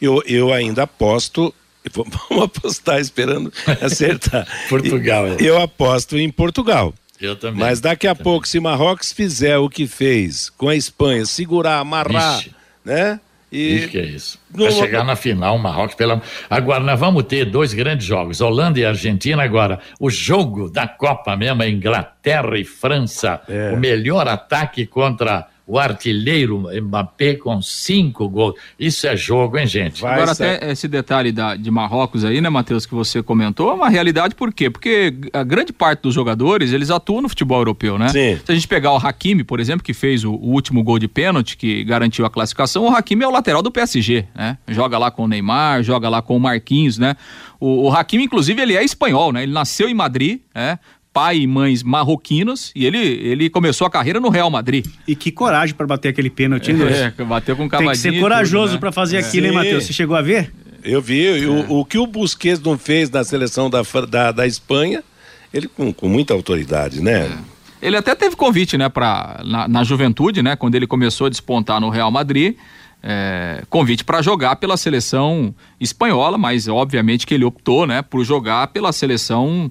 [0.00, 1.54] eu, eu ainda aposto,
[1.90, 4.46] vamos apostar esperando acertar.
[4.68, 5.26] Portugal.
[5.26, 5.36] É.
[5.40, 6.92] Eu aposto em Portugal.
[7.20, 7.60] Eu também.
[7.60, 12.44] Mas daqui a pouco, se Marrocos fizer o que fez com a Espanha, segurar, amarrar,
[12.84, 13.18] né?
[13.50, 14.38] E que é isso.
[14.50, 15.94] Vai chegar na final, Marrocos.
[15.94, 16.20] Pela...
[16.50, 19.42] Agora, nós vamos ter dois grandes jogos, Holanda e Argentina.
[19.42, 23.40] Agora, o jogo da Copa mesmo é Inglaterra e França.
[23.48, 23.72] É.
[23.72, 28.54] O melhor ataque contra o artilheiro Mbappé com cinco gols.
[28.80, 30.00] Isso é jogo, hein, gente?
[30.00, 30.44] Vai Agora, ser...
[30.44, 34.34] até esse detalhe da, de Marrocos aí, né, Matheus, que você comentou, é uma realidade
[34.34, 34.70] por quê?
[34.70, 38.08] Porque a grande parte dos jogadores, eles atuam no futebol europeu, né?
[38.08, 38.40] Sim.
[38.46, 41.06] Se a gente pegar o Hakimi, por exemplo, que fez o, o último gol de
[41.06, 44.56] pênalti, que garantiu a classificação, o Hakimi é o lateral do PSG, né?
[44.68, 47.14] Joga lá com o Neymar, joga lá com o Marquinhos, né?
[47.60, 49.42] O, o Hakimi, inclusive, ele é espanhol, né?
[49.42, 50.78] Ele nasceu em Madrid, né?
[51.18, 54.86] Pai e mães marroquinos e ele, ele começou a carreira no Real Madrid.
[55.06, 57.12] E que coragem para bater aquele pênalti, né?
[57.18, 57.92] É, bateu com cavadinho.
[57.92, 58.78] Tem que ser corajoso né?
[58.78, 59.20] para fazer é.
[59.20, 59.84] aquilo, hein, Matheus?
[59.84, 60.52] Você chegou a ver?
[60.84, 61.42] Eu vi.
[61.42, 61.46] É.
[61.48, 65.02] O, o, que o Busquets não fez na seleção da, da, da Espanha,
[65.52, 67.26] ele com, com muita autoridade, né?
[67.26, 67.58] É.
[67.88, 71.80] Ele até teve convite, né, pra, na, na juventude, né, quando ele começou a despontar
[71.80, 72.54] no Real Madrid.
[73.02, 78.68] É, convite para jogar pela seleção espanhola, mas obviamente que ele optou, né, por jogar
[78.68, 79.70] pela seleção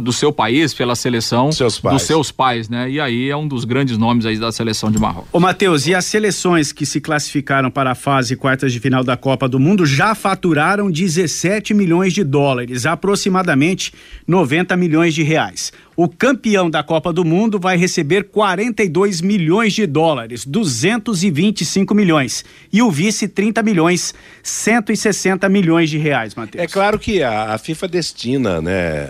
[0.00, 2.90] do seu país, pela seleção seus dos seus pais, né?
[2.90, 5.28] E aí é um dos grandes nomes aí da seleção de Marrocos.
[5.32, 9.16] Ô Matheus, e as seleções que se classificaram para a fase quartas de final da
[9.16, 13.92] Copa do Mundo já faturaram 17 milhões de dólares, aproximadamente
[14.26, 15.72] 90 milhões de reais.
[15.96, 22.44] O campeão da Copa do Mundo vai receber 42 milhões de dólares, 225 milhões.
[22.70, 26.62] E o vice, 30 milhões, 160 milhões de reais, Matheus.
[26.62, 29.08] É claro que a, a FIFA destina, né?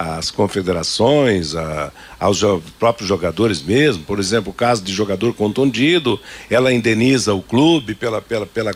[0.00, 2.40] Às confederações, a, aos
[2.78, 4.02] próprios jogadores mesmo.
[4.04, 8.72] Por exemplo, o caso de jogador contundido, ela indeniza o clube pela, pela, pela,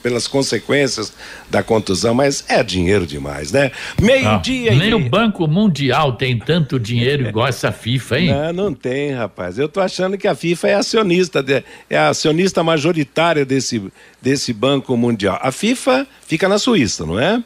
[0.00, 1.12] pelas consequências
[1.50, 3.72] da contusão, mas é dinheiro demais, né?
[4.00, 4.70] Meio-dia.
[4.70, 4.94] Ah, nem e...
[4.94, 8.28] o Banco Mundial tem tanto dinheiro igual essa FIFA, hein?
[8.28, 9.58] Não, não tem, rapaz.
[9.58, 11.44] Eu tô achando que a FIFA é acionista,
[11.90, 13.82] é a acionista majoritária desse,
[14.22, 15.36] desse Banco Mundial.
[15.42, 17.42] A FIFA fica na Suíça, não é?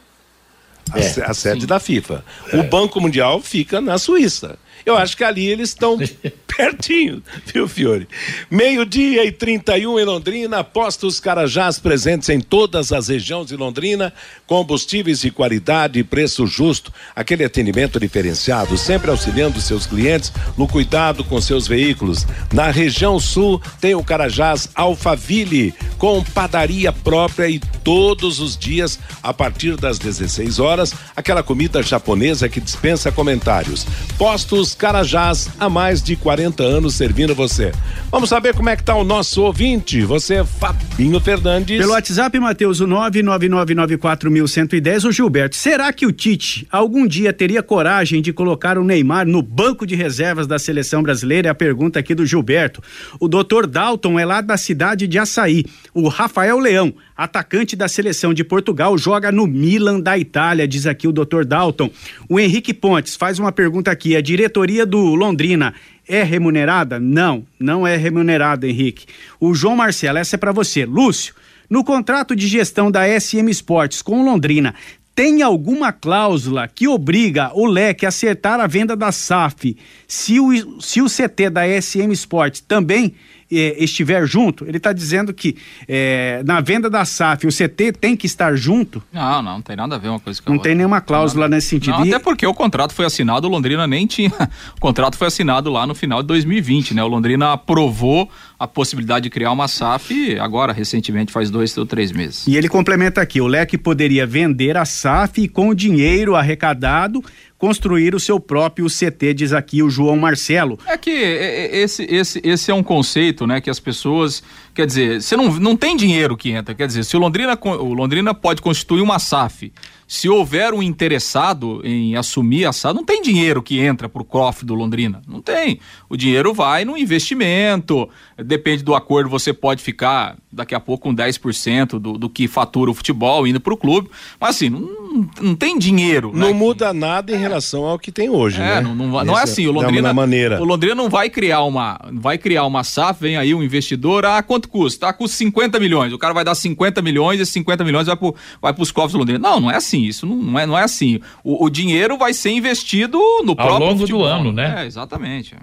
[0.92, 1.66] A, é, a sede sim.
[1.66, 2.24] da FIFA.
[2.52, 2.56] É.
[2.58, 4.58] O Banco Mundial fica na Suíça.
[4.84, 5.98] Eu acho que ali eles estão
[6.58, 8.08] pertinho, viu, Fiore?
[8.50, 14.12] Meio-dia e 31 em Londrina, postos Carajás presentes em todas as regiões de Londrina,
[14.44, 21.22] combustíveis de qualidade e preço justo, aquele atendimento diferenciado, sempre auxiliando seus clientes no cuidado
[21.22, 22.26] com seus veículos.
[22.52, 29.32] Na região sul tem o Carajás Alphaville, com padaria própria e todos os dias, a
[29.32, 33.86] partir das 16 horas, aquela comida japonesa que dispensa comentários.
[34.18, 37.72] Postos Carajás há mais de 40 anos servindo você.
[38.10, 40.02] Vamos saber como é que tá o nosso ouvinte.
[40.02, 41.78] Você é Fabinho Fernandes.
[41.78, 45.56] Pelo WhatsApp, Matheus, o 99994110, o Gilberto.
[45.56, 49.94] Será que o Tite algum dia teria coragem de colocar o Neymar no banco de
[49.94, 51.48] reservas da seleção brasileira?
[51.48, 52.82] É a pergunta aqui do Gilberto.
[53.20, 55.66] O doutor Dalton é lá da cidade de Açaí.
[55.92, 61.08] O Rafael Leão, atacante da seleção de Portugal, joga no Milan da Itália, diz aqui
[61.08, 61.90] o doutor Dalton.
[62.28, 65.74] O Henrique Pontes faz uma pergunta aqui: a diretoria do Londrina
[66.06, 67.00] é remunerada?
[67.00, 69.06] Não, não é remunerada, Henrique.
[69.40, 70.86] O João Marcelo, essa é para você.
[70.86, 71.34] Lúcio,
[71.68, 74.74] no contrato de gestão da SM Esportes com Londrina,
[75.18, 79.76] tem alguma cláusula que obriga o leque a acertar a venda da SAF
[80.06, 83.14] se o, se o CT da SM Esportes também
[83.50, 85.56] estiver junto, ele está dizendo que
[85.86, 89.02] é, na venda da SAF o CT tem que estar junto.
[89.12, 90.70] Não, não, não tem nada a ver uma coisa com a Não outra.
[90.70, 91.92] tem nenhuma cláusula não, nesse sentido.
[91.92, 94.32] Não, até porque o contrato foi assinado, o Londrina nem tinha.
[94.76, 97.02] O contrato foi assinado lá no final de 2020, né?
[97.02, 102.12] O Londrina aprovou a possibilidade de criar uma SAF agora, recentemente, faz dois ou três
[102.12, 102.46] meses.
[102.46, 107.22] E ele complementa aqui: o Leque poderia vender a SAF e com o dinheiro arrecadado
[107.58, 110.78] construir o seu próprio CT, diz aqui o João Marcelo.
[110.86, 114.42] É que esse, esse, esse é um conceito, né, que as pessoas,
[114.78, 117.92] quer dizer, você não, não tem dinheiro que entra, quer dizer, se o Londrina, o
[117.92, 119.72] Londrina pode constituir uma SAF,
[120.08, 124.24] se houver um interessado em assumir a SAD, não tem dinheiro que entra para o
[124.24, 125.20] cofre do Londrina.
[125.28, 125.80] Não tem.
[126.08, 128.08] O dinheiro vai no investimento.
[128.42, 132.90] Depende do acordo, você pode ficar daqui a pouco com 10% do, do que fatura
[132.90, 134.08] o futebol indo para o clube.
[134.40, 136.30] Mas assim, não, não tem dinheiro.
[136.34, 136.54] Não né?
[136.54, 138.62] muda nada em relação ao que tem hoje.
[138.62, 138.80] É, né?
[138.80, 139.66] não, não, não é assim.
[139.66, 140.58] O Londrina, maneira.
[140.58, 142.00] o Londrina não vai criar uma.
[142.14, 144.24] Vai criar uma SAF, vem aí um investidor.
[144.24, 145.08] Ah, quanto custa?
[145.08, 146.12] Ah, custa 50 milhões.
[146.12, 149.12] O cara vai dar 50 milhões e esses 50 milhões vai para vai os cofres
[149.12, 149.40] do Londrina.
[149.40, 151.20] Não, não é assim assim, isso não, não, é, não é assim.
[151.42, 154.22] O, o, dinheiro vai ser investido no Ao próprio Ao longo futebol.
[154.22, 154.82] do ano, né?
[154.82, 155.56] É, exatamente.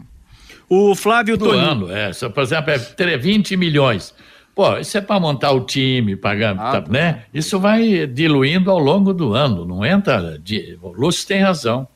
[0.67, 4.13] O Flávio do ano, é, por exemplo, é 20 milhões.
[4.55, 7.23] Pô, isso é para montar o time, pagar, ah, tá, né?
[7.33, 10.39] Isso vai diluindo ao longo do ano, não entra.
[10.39, 11.87] De, o Lúcio tem razão.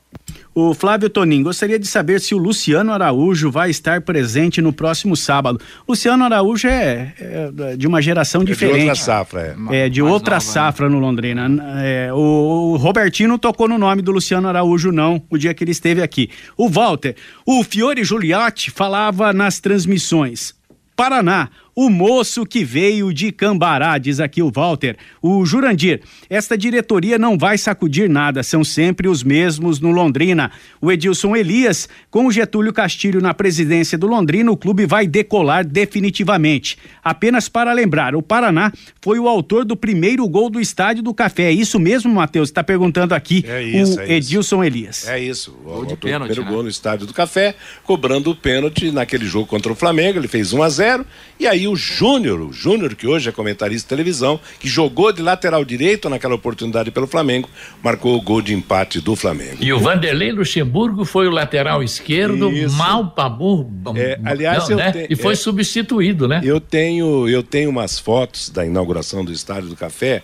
[0.54, 5.16] O Flávio Tonin, gostaria de saber se o Luciano Araújo vai estar presente no próximo
[5.16, 5.60] sábado.
[5.88, 8.76] Luciano Araújo é, é de uma geração é diferente.
[8.76, 9.84] De outra safra, é.
[9.84, 10.52] É, de Mais outra nova, né?
[10.52, 10.94] safra né?
[10.94, 11.48] no Londrina.
[11.82, 15.72] É, o, o Robertino tocou no nome do Luciano Araújo, não, o dia que ele
[15.72, 16.30] esteve aqui.
[16.56, 17.14] O Walter,
[17.46, 20.54] o Fiore Giuliotti falava nas transmissões.
[21.00, 21.48] Paraná,
[21.82, 24.98] o moço que veio de Cambará, diz aqui o Walter.
[25.22, 30.52] O Jurandir, esta diretoria não vai sacudir nada, são sempre os mesmos no Londrina.
[30.78, 35.66] O Edilson Elias, com o Getúlio Castilho na presidência do Londrina, o clube vai decolar
[35.66, 36.76] definitivamente.
[37.02, 41.44] Apenas para lembrar, o Paraná foi o autor do primeiro gol do Estádio do Café.
[41.44, 42.50] É isso mesmo, Matheus?
[42.50, 45.08] Está perguntando aqui é isso, o é Edilson Elias.
[45.08, 45.56] É isso.
[45.64, 46.50] O gol de pênalti, primeiro né?
[46.50, 50.18] gol no Estádio do Café, cobrando o pênalti naquele jogo contra o Flamengo.
[50.18, 51.06] Ele fez 1 a 0
[51.38, 55.22] e aí o Júnior, o Júnior, que hoje é comentarista de televisão, que jogou de
[55.22, 57.48] lateral direito naquela oportunidade pelo Flamengo,
[57.82, 59.58] marcou o gol de empate do Flamengo.
[59.60, 62.76] E o Vanderlei Luxemburgo foi o lateral esquerdo, Isso.
[62.76, 63.70] mal para burro.
[63.96, 65.06] É, aliás, não, né?
[65.08, 66.40] e foi é, substituído, né?
[66.44, 70.22] Eu tenho, eu tenho umas fotos da inauguração do Estádio do Café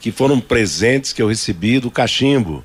[0.00, 2.64] que foram presentes que eu recebi do Cachimbo.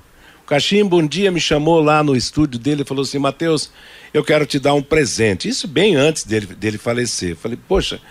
[0.51, 3.71] Cachimbo um dia me chamou lá no estúdio dele e falou assim: Matheus,
[4.13, 5.47] eu quero te dar um presente.
[5.47, 7.31] Isso bem antes dele, dele falecer.
[7.31, 8.01] Eu falei, poxa,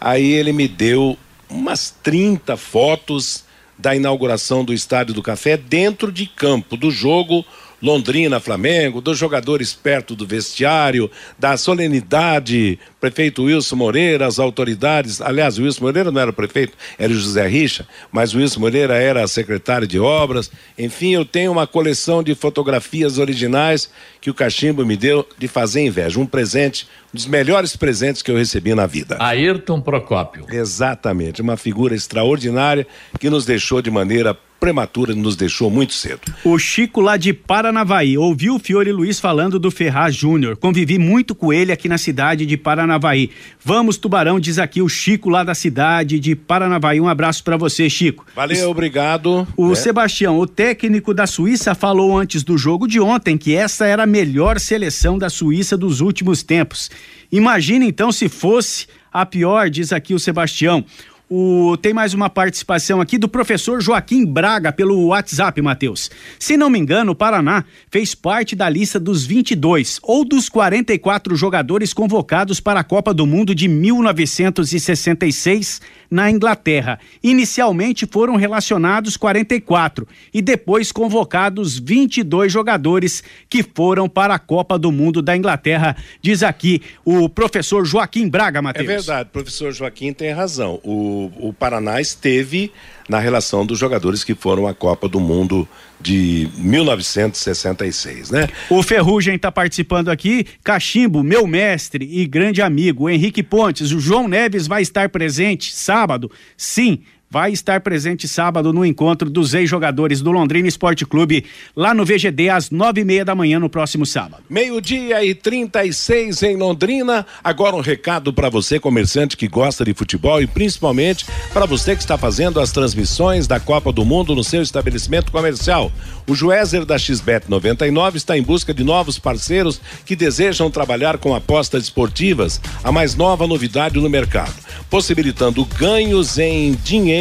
[0.00, 3.44] Aí ele me deu umas 30 fotos
[3.76, 7.44] da inauguração do Estádio do Café dentro de campo, do jogo
[7.82, 15.20] Londrina, Flamengo, dos jogadores perto do vestiário, da solenidade, prefeito Wilson Moreira, as autoridades.
[15.20, 18.60] Aliás, o Wilson Moreira não era o prefeito, era o José Richa, mas o Wilson
[18.60, 20.50] Moreira era secretário de obras.
[20.78, 23.90] Enfim, eu tenho uma coleção de fotografias originais
[24.20, 26.20] que o Cachimbo me deu de fazer inveja.
[26.20, 29.16] Um presente, um dos melhores presentes que eu recebi na vida.
[29.18, 30.46] Ayrton Procópio.
[30.50, 32.86] Exatamente, uma figura extraordinária
[33.18, 36.20] que nos deixou de maneira prematura nos deixou muito cedo.
[36.44, 40.56] O Chico lá de Paranavaí ouviu o Fiore Luiz falando do Ferraz Júnior.
[40.56, 43.30] Convivi muito com ele aqui na cidade de Paranavaí.
[43.64, 47.00] Vamos Tubarão, diz aqui o Chico lá da cidade de Paranavaí.
[47.00, 48.26] Um abraço para você, Chico.
[48.36, 49.48] Valeu, o, obrigado.
[49.56, 49.74] O é.
[49.74, 54.06] Sebastião, o técnico da Suíça falou antes do jogo de ontem que essa era a
[54.06, 56.90] melhor seleção da Suíça dos últimos tempos.
[57.32, 60.84] Imagina então se fosse a pior, diz aqui o Sebastião.
[61.32, 66.10] O, tem mais uma participação aqui do professor Joaquim Braga pelo WhatsApp, Matheus.
[66.40, 71.36] Se não me engano, o Paraná fez parte da lista dos 22 ou dos 44
[71.36, 76.98] jogadores convocados para a Copa do Mundo de 1966 na Inglaterra.
[77.22, 84.90] Inicialmente foram relacionados 44 e depois convocados 22 jogadores que foram para a Copa do
[84.90, 88.88] Mundo da Inglaterra, diz aqui o professor Joaquim Braga, Matheus.
[88.88, 90.80] É verdade, professor Joaquim tem razão.
[90.82, 92.72] O, o Paraná esteve
[93.08, 95.68] na relação dos jogadores que foram à Copa do Mundo
[96.00, 98.48] de 1966, né?
[98.70, 104.28] O Ferrugem está participando aqui, Cachimbo, meu mestre e grande amigo, Henrique Pontes, o João
[104.28, 107.00] Neves vai estar presente sábado, sim,
[107.32, 111.44] vai estar presente sábado no encontro dos ex-jogadores do Londrina Esporte Clube,
[111.76, 114.42] lá no VGD, às nove e meia da manhã, no próximo sábado.
[114.50, 117.24] Meio-dia e 36 em Londrina.
[117.44, 122.02] Agora um recado para você, comerciante que gosta de futebol e principalmente para você que
[122.02, 125.92] está fazendo as transmissões da Copa do Mundo no seu estabelecimento comercial.
[126.26, 131.32] O Juézer da XBET 99 está em busca de novos parceiros que desejam trabalhar com
[131.32, 134.54] apostas esportivas, a mais nova novidade no mercado,
[134.90, 137.19] possibilitando ganhos em dinheiro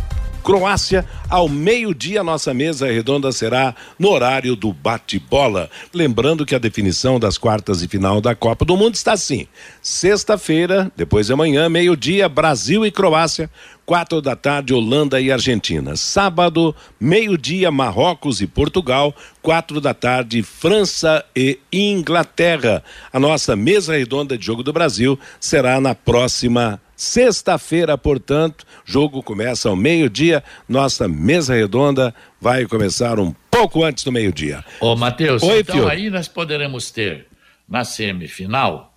[0.47, 5.69] Croácia, ao meio-dia, nossa mesa redonda será no horário do bate-bola.
[5.93, 9.49] Lembrando que a definição das quartas e final da Copa do Mundo está assim:
[9.83, 13.51] sexta-feira, depois de amanhã, meio-dia, Brasil e Croácia.
[13.85, 15.97] Quatro da tarde, Holanda e Argentina.
[15.97, 19.15] Sábado, meio-dia, Marrocos e Portugal.
[19.43, 22.85] Quatro da tarde, França e Inglaterra.
[23.13, 29.69] A nossa mesa redonda de jogo do Brasil será na próxima Sexta-feira, portanto, jogo começa
[29.69, 30.43] ao meio-dia.
[30.67, 34.65] Nossa mesa redonda vai começar um pouco antes do meio-dia.
[34.81, 37.27] Ô, Matheus, então aí nós poderemos ter
[37.69, 38.95] na semifinal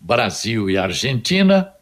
[0.00, 1.72] Brasil e Argentina,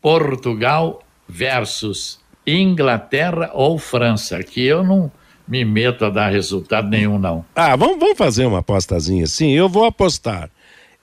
[0.00, 5.12] Portugal versus Inglaterra ou França, que eu não
[5.46, 7.44] me meto a dar resultado nenhum, não.
[7.54, 9.50] Ah, vamos, vamos fazer uma apostazinha assim.
[9.50, 10.50] Eu vou apostar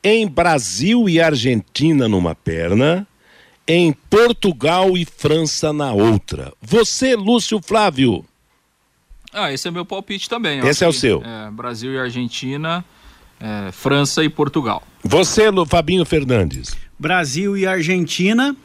[0.04, 3.06] em Brasil e Argentina numa perna
[3.70, 6.52] em Portugal e França na outra.
[6.60, 8.26] Você, Lúcio Flávio.
[9.32, 10.60] Ah, esse é meu palpite também.
[10.68, 11.22] Esse é o seu.
[11.24, 12.84] É, Brasil e Argentina,
[13.40, 14.82] é, França e Portugal.
[15.04, 16.76] Você, Fabinho Fernandes.
[16.98, 18.58] Brasil e Argentina.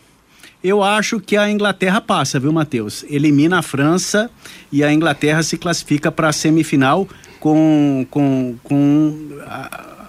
[0.62, 3.04] Eu acho que a Inglaterra passa, viu, Matheus?
[3.10, 4.30] Elimina a França
[4.72, 7.06] e a Inglaterra se classifica para a semifinal
[7.38, 9.28] com, com, com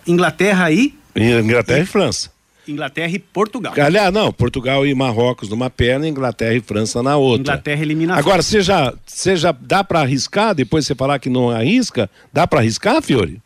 [0.08, 0.98] Inglaterra e.
[1.14, 2.35] Inglaterra e, e França.
[2.68, 3.74] Inglaterra e Portugal.
[3.78, 7.42] Aliás, não, Portugal e Marrocos numa perna, Inglaterra e França na outra.
[7.42, 11.50] Inglaterra elimina Agora, você já, você já dá para arriscar, depois você falar que não
[11.50, 13.42] arrisca, dá para arriscar, Fiore?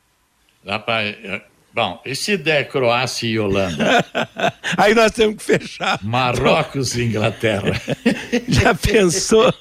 [0.64, 1.04] Dá para
[1.80, 4.06] Bom, e se der Croácia e Holanda?
[4.76, 5.98] Aí nós temos que fechar.
[6.04, 7.72] Marrocos e Inglaterra.
[8.50, 9.54] Já pensou?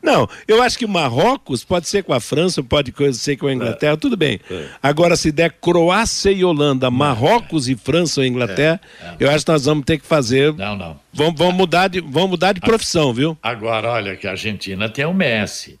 [0.00, 3.94] Não, eu acho que Marrocos pode ser com a França, pode ser com a Inglaterra,
[3.94, 3.96] é.
[3.96, 4.38] tudo bem.
[4.48, 4.66] É.
[4.80, 7.72] Agora, se der Croácia e Holanda, Marrocos é.
[7.72, 9.16] e França ou Inglaterra, é.
[9.18, 10.54] eu acho que nós vamos ter que fazer.
[10.54, 11.00] Não, não.
[11.12, 13.36] Vamos, vamos, mudar, de, vamos mudar de profissão, viu?
[13.42, 15.80] Agora, olha que a Argentina tem o Messi.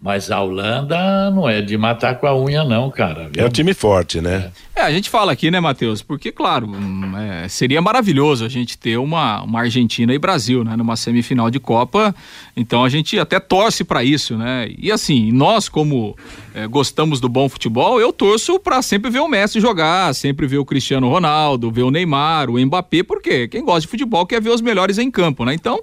[0.00, 3.30] Mas a Holanda não é de matar com a unha, não, cara.
[3.32, 3.42] Viu?
[3.42, 4.52] É um time forte, né?
[4.74, 6.02] É, a gente fala aqui, né, Matheus?
[6.02, 10.76] Porque, claro, hum, é, seria maravilhoso a gente ter uma, uma Argentina e Brasil, né,
[10.76, 12.14] numa semifinal de Copa.
[12.54, 14.68] Então a gente até torce para isso, né?
[14.78, 16.14] E assim, nós, como
[16.54, 20.58] é, gostamos do bom futebol, eu torço para sempre ver o Messi jogar, sempre ver
[20.58, 24.50] o Cristiano Ronaldo, ver o Neymar, o Mbappé, porque quem gosta de futebol quer ver
[24.50, 25.54] os melhores em campo, né?
[25.54, 25.82] Então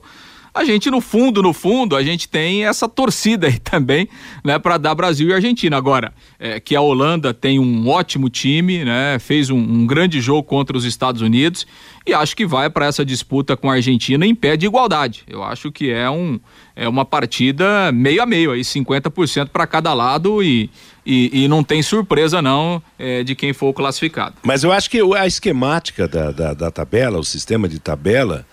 [0.54, 4.08] a gente no fundo, no fundo, a gente tem essa torcida aí também,
[4.44, 5.76] né, para dar Brasil e Argentina.
[5.76, 10.44] Agora, é, que a Holanda tem um ótimo time, né, fez um, um, grande jogo
[10.44, 11.66] contra os Estados Unidos
[12.06, 15.24] e acho que vai para essa disputa com a Argentina em pé de igualdade.
[15.28, 16.40] Eu acho que é um
[16.76, 20.72] é uma partida meio a meio aí, 50% para cada lado e,
[21.06, 24.36] e, e, não tem surpresa não é, de quem for classificado.
[24.42, 28.46] Mas eu acho que a esquemática da, da, da tabela, o sistema de tabela,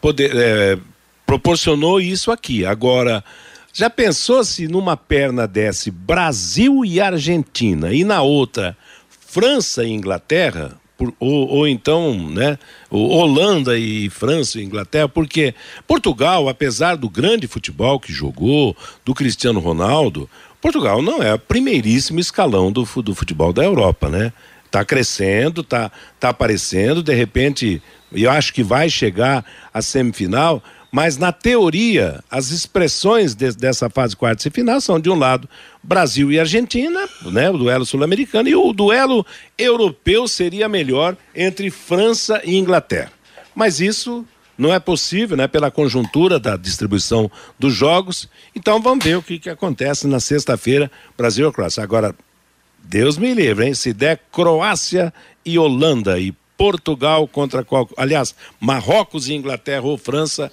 [0.00, 0.78] poder, é,
[1.26, 2.64] proporcionou isso aqui.
[2.64, 3.24] Agora,
[3.72, 8.76] já pensou se numa perna desse Brasil e Argentina e na outra
[9.08, 10.78] França e Inglaterra?
[10.96, 12.56] Por, ou, ou, então, né,
[12.88, 15.52] Holanda e França e Inglaterra, porque
[15.88, 22.20] Portugal, apesar do grande futebol que jogou, do Cristiano Ronaldo, Portugal não é o primeiríssimo
[22.20, 24.32] escalão do, do futebol da Europa, né?
[24.70, 29.44] Tá crescendo, tá, tá aparecendo, de repente, eu acho que vai chegar
[29.74, 30.62] à semifinal,
[30.94, 35.48] mas na teoria, as expressões de, dessa fase quarta e final são, de um lado,
[35.82, 39.26] Brasil e Argentina, né, o duelo sul-americano, e o duelo
[39.58, 43.10] europeu seria melhor entre França e Inglaterra.
[43.56, 44.24] Mas isso
[44.56, 47.28] não é possível, né, pela conjuntura da distribuição
[47.58, 48.28] dos jogos.
[48.54, 50.88] Então vamos ver o que, que acontece na sexta-feira,
[51.18, 51.82] Brasil e Croácia.
[51.82, 52.14] Agora,
[52.84, 53.74] Deus me livre, hein?
[53.74, 55.12] Se der Croácia
[55.44, 60.52] e Holanda e Portugal contra qual, aliás, Marrocos e Inglaterra ou França,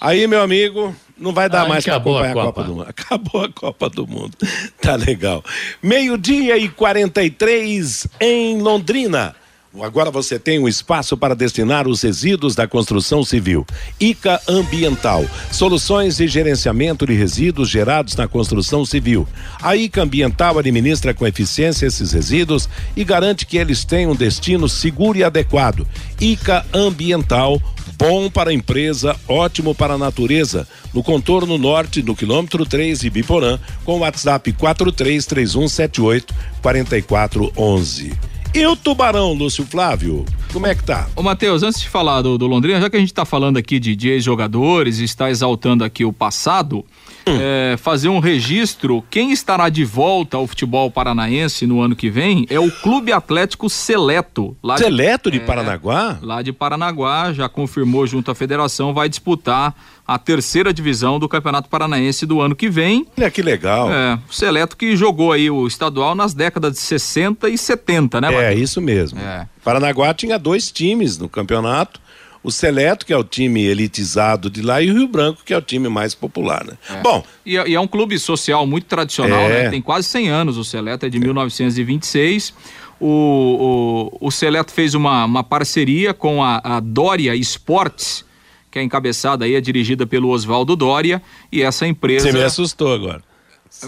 [0.00, 2.48] Aí, meu amigo, não vai dar mais para acompanhar a Copa.
[2.48, 2.62] a Copa.
[2.64, 2.86] do Mundo.
[2.88, 4.36] Acabou a Copa do Mundo.
[4.80, 5.42] Tá legal.
[5.82, 9.34] Meio-dia e 43 em Londrina.
[9.82, 13.66] Agora você tem um espaço para destinar os resíduos da construção civil.
[14.00, 19.28] ICA Ambiental, soluções de gerenciamento de resíduos gerados na construção civil.
[19.60, 24.68] A ICA Ambiental administra com eficiência esses resíduos e garante que eles tenham um destino
[24.68, 25.86] seguro e adequado.
[26.20, 27.60] ICA Ambiental,
[27.98, 30.66] bom para a empresa, ótimo para a natureza.
[30.94, 38.35] No contorno norte, no quilômetro 3 de Biporã, com o WhatsApp 433178 4411.
[38.54, 40.24] E o Tubarão, Lúcio Flávio?
[40.52, 41.08] Como é que tá?
[41.14, 43.78] Ô, Matheus, antes de falar do, do Londrina, já que a gente tá falando aqui
[43.78, 46.84] de, de ex-jogadores e está exaltando aqui o passado.
[47.26, 49.04] É, fazer um registro.
[49.10, 53.68] Quem estará de volta ao futebol paranaense no ano que vem é o Clube Atlético
[53.68, 54.56] Seleto.
[54.62, 56.18] Lá Seleto de, de é, Paranaguá?
[56.22, 59.74] Lá de Paranaguá, já confirmou junto à federação, vai disputar
[60.06, 63.06] a terceira divisão do Campeonato Paranaense do ano que vem.
[63.18, 63.92] Olha que legal.
[63.92, 68.34] É, o Seleto que jogou aí o estadual nas décadas de 60 e 70, né,
[68.34, 69.18] É, isso mesmo.
[69.18, 69.48] É.
[69.64, 72.00] Paranaguá tinha dois times no campeonato.
[72.46, 75.58] O Seleto, que é o time elitizado de lá, e o Rio Branco, que é
[75.58, 76.74] o time mais popular, né?
[76.88, 77.00] É.
[77.00, 77.24] Bom.
[77.44, 79.64] E, e, é um clube social muito tradicional, é.
[79.64, 79.70] né?
[79.70, 82.54] Tem quase 100 anos o Seleto, é de 1926.
[83.00, 88.24] O, o, o Seleto fez uma, uma parceria com a, a Dória Esportes,
[88.70, 91.20] que é encabeçada aí, é dirigida pelo Oswaldo Dória,
[91.50, 92.30] e essa empresa.
[92.30, 93.24] Você me assustou agora.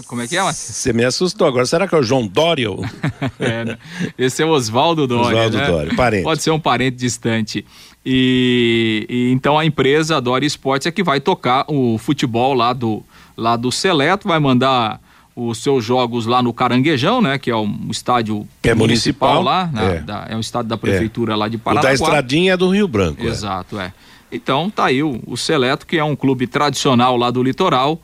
[0.05, 1.65] Como é que é, Você me assustou agora.
[1.65, 2.67] Será que é o João Dória?
[3.39, 3.77] é, né?
[4.17, 5.37] Esse é o Oswaldo Dória.
[5.37, 5.67] Oswaldo né?
[5.67, 6.23] Dória, parente.
[6.23, 7.65] Pode ser um parente distante.
[8.05, 12.71] E, e, então a empresa a Dória Esportes é que vai tocar o futebol lá
[12.71, 13.03] do,
[13.35, 15.01] lá do Seleto, vai mandar
[15.35, 17.37] os seus jogos lá no Caranguejão, né?
[17.37, 19.99] Que é um estádio é municipal, municipal lá, né, é.
[20.01, 21.35] Da, é um estádio da prefeitura é.
[21.35, 21.89] lá de Paranaguá.
[21.89, 23.21] O da Estradinha é do Rio Branco.
[23.21, 23.27] É.
[23.27, 23.93] Exato, é.
[24.31, 27.99] Então tá aí o, o Seleto, que é um clube tradicional lá do litoral.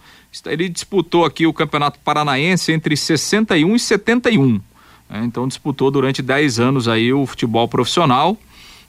[0.45, 4.61] Ele disputou aqui o Campeonato Paranaense entre 61 e 71.
[5.09, 5.23] Né?
[5.23, 8.37] Então disputou durante 10 anos aí o futebol profissional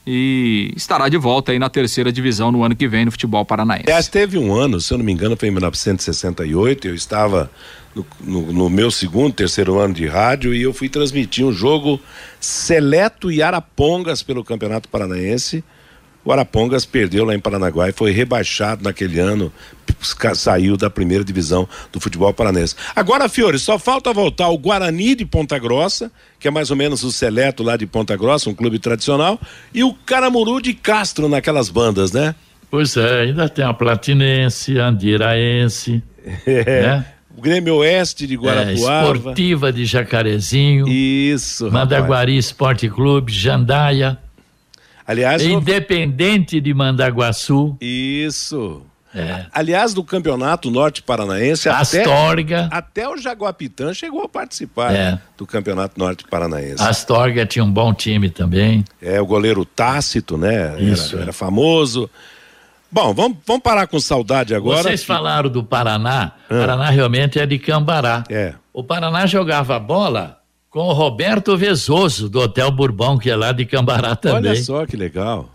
[0.06, 3.84] e estará de volta aí na terceira divisão no ano que vem no futebol paranaense.
[3.86, 7.50] Aliás, teve um ano, se eu não me engano, foi em 1968, eu estava
[7.94, 12.00] no, no, no, meu segundo, terceiro ano de rádio e eu fui transmitir um jogo
[12.38, 15.64] Seleto e Arapongas pelo Campeonato Paranaense
[16.26, 19.52] o Arapongas perdeu lá em Paranaguá e foi rebaixado naquele ano,
[20.34, 22.74] saiu da primeira divisão do futebol paranense.
[22.94, 27.02] Agora, Fiore, só falta voltar o Guarani de Ponta Grossa, que é mais ou menos
[27.02, 29.40] o seleto lá de Ponta Grossa, um clube tradicional,
[29.72, 32.34] e o Caramuru de Castro naquelas bandas, né?
[32.70, 36.02] Pois é, ainda tem a Platinense, a Andiraense,
[36.46, 36.82] é.
[36.82, 37.06] né?
[37.36, 39.10] O Grêmio Oeste de Guarapuava.
[39.10, 40.88] É, Esportiva de Jacarezinho.
[40.88, 41.70] Isso.
[41.70, 42.46] Mandaguari rapaz.
[42.46, 44.18] Esporte Clube, Jandaia.
[45.06, 47.76] Aliás, independente de Mandaguaçu.
[47.80, 48.82] Isso.
[49.16, 49.46] É.
[49.50, 52.66] Aliás, do campeonato norte paranaense, Astorga.
[52.66, 55.18] Até, até o Jaguapitã chegou a participar é.
[55.38, 56.82] do campeonato norte paranaense.
[56.82, 58.84] Astorga tinha um bom time também.
[59.00, 60.78] É, o goleiro Tácito, né?
[60.78, 61.14] Isso.
[61.14, 62.10] Era, era famoso.
[62.92, 64.82] Bom, vamos, vamos parar com saudade agora.
[64.82, 66.32] Vocês falaram do Paraná.
[66.48, 66.60] Ah.
[66.60, 68.24] Paraná realmente é de Cambará.
[68.28, 68.54] É.
[68.72, 70.38] O Paraná jogava bola
[70.70, 74.50] com o Roberto Vezoso, do Hotel Bourbon, que é lá de Cambará também.
[74.50, 75.48] Olha só que legal.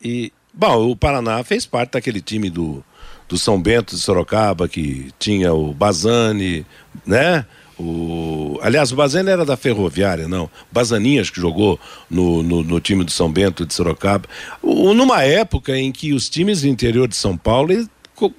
[0.00, 2.82] E, bom, o Paraná fez parte daquele time do,
[3.30, 6.66] do São Bento de Sorocaba, que tinha o Bazani,
[7.06, 7.46] né?
[7.78, 10.50] O, aliás, o Bazani era da Ferroviária, não.
[10.70, 11.78] Bazaninho acho que jogou
[12.10, 14.28] no, no, no time do São Bento de Sorocaba.
[14.60, 17.72] O, numa época em que os times do interior de São Paulo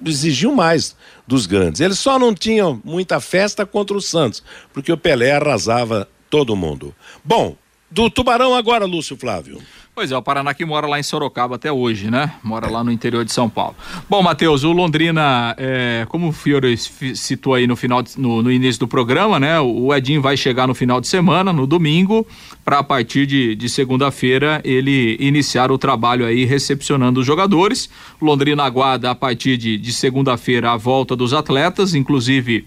[0.04, 0.94] exigiam mais
[1.26, 1.80] dos grandes.
[1.80, 6.94] Eles só não tinham muita festa contra o Santos, porque o Pelé arrasava todo mundo.
[7.24, 7.56] Bom,
[7.90, 9.58] do Tubarão agora, Lúcio Flávio.
[9.94, 12.32] Pois é, o Paraná que mora lá em Sorocaba até hoje, né?
[12.42, 13.76] Mora lá no interior de São Paulo.
[14.08, 18.50] Bom, Matheus, o Londrina, é, como o Fiore citou aí no final, de, no, no,
[18.50, 19.60] início do programa, né?
[19.60, 22.26] O Edinho vai chegar no final de semana, no domingo,
[22.64, 27.90] para a partir de, de segunda-feira ele iniciar o trabalho aí recepcionando os jogadores.
[28.18, 32.66] Londrina aguarda a partir de, de segunda-feira a volta dos atletas, inclusive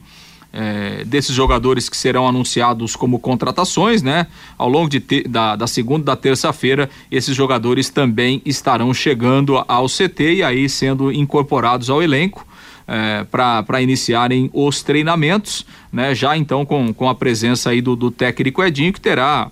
[0.55, 4.27] é, desses jogadores que serão anunciados como contratações, né?
[4.57, 9.63] Ao longo de te, da, da segunda e da terça-feira, esses jogadores também estarão chegando
[9.67, 12.47] ao CT e aí sendo incorporados ao elenco.
[12.87, 16.13] É, para iniciarem os treinamentos, né?
[16.13, 19.49] Já então com, com a presença aí do, do técnico Edinho, que terá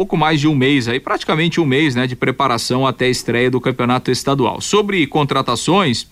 [0.00, 3.50] pouco mais de um mês aí, praticamente um mês, né, de preparação até a estreia
[3.50, 4.60] do campeonato estadual.
[4.60, 6.06] Sobre contratações,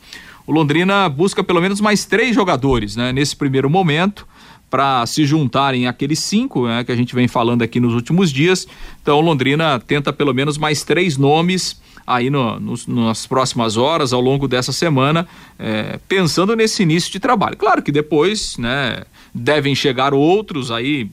[0.49, 3.13] o Londrina busca pelo menos mais três jogadores, né?
[3.13, 4.27] Nesse primeiro momento,
[4.71, 8.67] para se juntarem aqueles cinco né, que a gente vem falando aqui nos últimos dias.
[9.03, 14.15] Então, o Londrina tenta pelo menos mais três nomes aí no, no, nas próximas horas,
[14.15, 15.29] ao longo dessa semana,
[15.59, 17.55] é, pensando nesse início de trabalho.
[17.55, 19.03] Claro que depois, né,
[19.35, 21.11] devem chegar outros aí,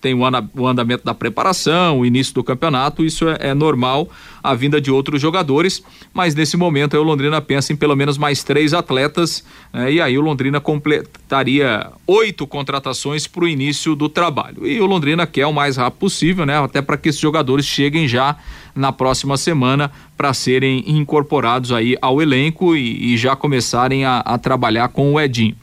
[0.00, 0.20] tem o,
[0.56, 4.08] o andamento da preparação, o início do campeonato, isso é, é, normal,
[4.42, 5.82] a vinda de outros jogadores,
[6.12, 10.00] mas nesse momento aí, o Londrina pensa em pelo menos mais três atletas, eh, e
[10.00, 14.66] aí o Londrina completaria oito contratações para o início do trabalho.
[14.66, 16.58] E o Londrina quer o mais rápido possível, né?
[16.58, 18.36] Até para que esses jogadores cheguem já
[18.74, 24.38] na próxima semana para serem incorporados aí ao elenco e, e já começarem a, a
[24.38, 25.56] trabalhar com o Edinho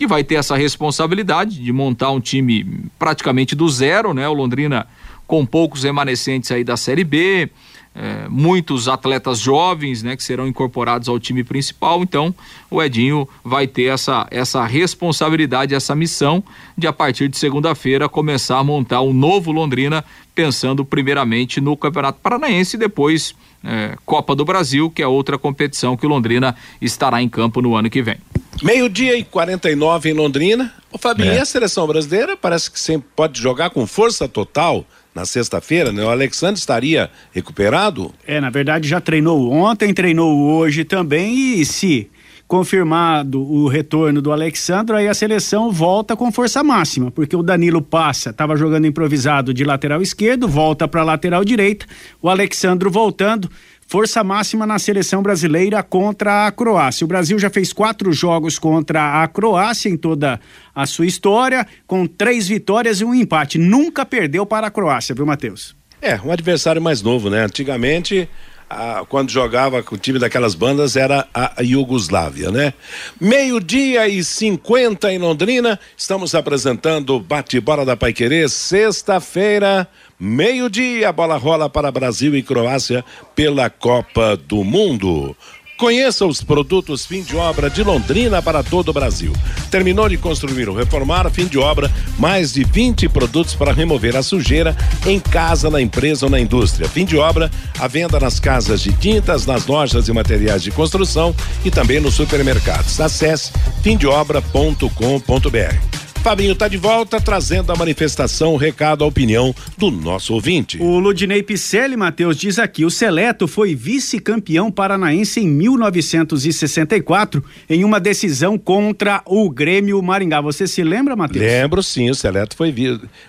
[0.00, 4.26] e vai ter essa responsabilidade de montar um time praticamente do zero, né?
[4.26, 4.86] O Londrina
[5.26, 7.48] com poucos remanescentes aí da Série B,
[7.94, 12.02] é, muitos atletas jovens, né, que serão incorporados ao time principal.
[12.02, 12.34] Então,
[12.68, 16.42] o Edinho vai ter essa, essa responsabilidade, essa missão
[16.76, 22.18] de a partir de segunda-feira começar a montar um novo Londrina, pensando primeiramente no Campeonato
[22.20, 27.22] Paranaense e depois é, Copa do Brasil, que é outra competição que o Londrina estará
[27.22, 28.16] em campo no ano que vem.
[28.62, 30.72] Meio-dia e 49 em Londrina.
[30.92, 31.40] O Fabinho, é.
[31.40, 34.84] a seleção brasileira parece que sempre pode jogar com força total
[35.14, 36.04] na sexta-feira, né?
[36.04, 38.12] O Alexandre estaria recuperado?
[38.26, 42.10] É, na verdade já treinou ontem, treinou hoje também e se
[42.50, 47.80] confirmado o retorno do Alexandre, aí a seleção volta com força máxima, porque o Danilo
[47.80, 51.86] passa, estava jogando improvisado de lateral esquerdo, volta para lateral direita,
[52.20, 53.48] o Alexandre voltando,
[53.90, 57.04] força máxima na seleção brasileira contra a Croácia.
[57.04, 60.38] O Brasil já fez quatro jogos contra a Croácia em toda
[60.72, 63.58] a sua história, com três vitórias e um empate.
[63.58, 65.74] Nunca perdeu para a Croácia, viu, Matheus?
[66.00, 67.42] É, um adversário mais novo, né?
[67.42, 68.28] Antigamente
[68.70, 72.72] a, quando jogava com o time daquelas bandas era a, Iugoslávia, né?
[73.20, 79.88] Meio-dia e 50 em Londrina, estamos apresentando o Bate-Bola da Paiquerê, sexta-feira,
[80.20, 83.04] meio-dia, a bola rola para Brasil e Croácia
[83.34, 85.34] pela Copa do Mundo.
[85.80, 89.32] Conheça os produtos fim de obra de Londrina para todo o Brasil.
[89.70, 94.22] Terminou de construir ou reformar, fim de obra, mais de 20 produtos para remover a
[94.22, 96.86] sujeira em casa, na empresa ou na indústria.
[96.86, 101.34] Fim de obra, a venda nas casas de tintas, nas lojas e materiais de construção
[101.64, 103.00] e também nos supermercados.
[103.00, 103.50] Acesse
[103.82, 105.99] fimdeobra.com.br.
[106.22, 110.76] Fabinho está de volta trazendo a manifestação, o recado, a opinião do nosso ouvinte.
[110.78, 117.98] O Ludinei Picelli, Matheus, diz aqui: o Seleto foi vice-campeão paranaense em 1964 em uma
[117.98, 120.42] decisão contra o Grêmio Maringá.
[120.42, 121.42] Você se lembra, Matheus?
[121.42, 122.74] Lembro sim, o Seleto foi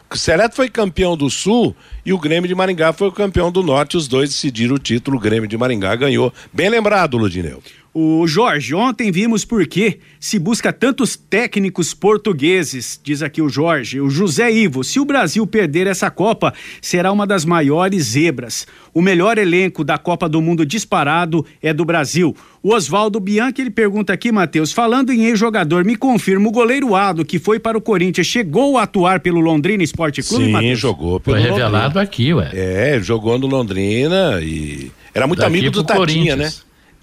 [0.10, 1.74] o Seleto foi campeão do Sul
[2.06, 3.96] e o Grêmio de Maringá foi o campeão do Norte.
[3.96, 6.34] Os dois decidiram o título, o Grêmio de Maringá ganhou.
[6.52, 7.64] Bem lembrado, Ludineu.
[7.94, 14.00] O Jorge, ontem vimos por que se busca tantos técnicos portugueses, diz aqui o Jorge.
[14.00, 18.66] O José Ivo, se o Brasil perder essa Copa, será uma das maiores zebras.
[18.94, 22.34] O melhor elenco da Copa do Mundo disparado é do Brasil.
[22.64, 27.26] O Oswaldo Bianchi, ele pergunta aqui, Matheus, falando em ex-jogador, me confirma, o goleiro Ado,
[27.26, 30.80] que foi para o Corinthians, chegou a atuar pelo Londrina Esporte Clube, Sim, Mateus?
[30.80, 32.02] jogou pelo Foi revelado Londrina.
[32.02, 32.50] aqui, ué.
[32.54, 36.54] É, jogou no Londrina e era muito Daqui amigo do Tatinha, né?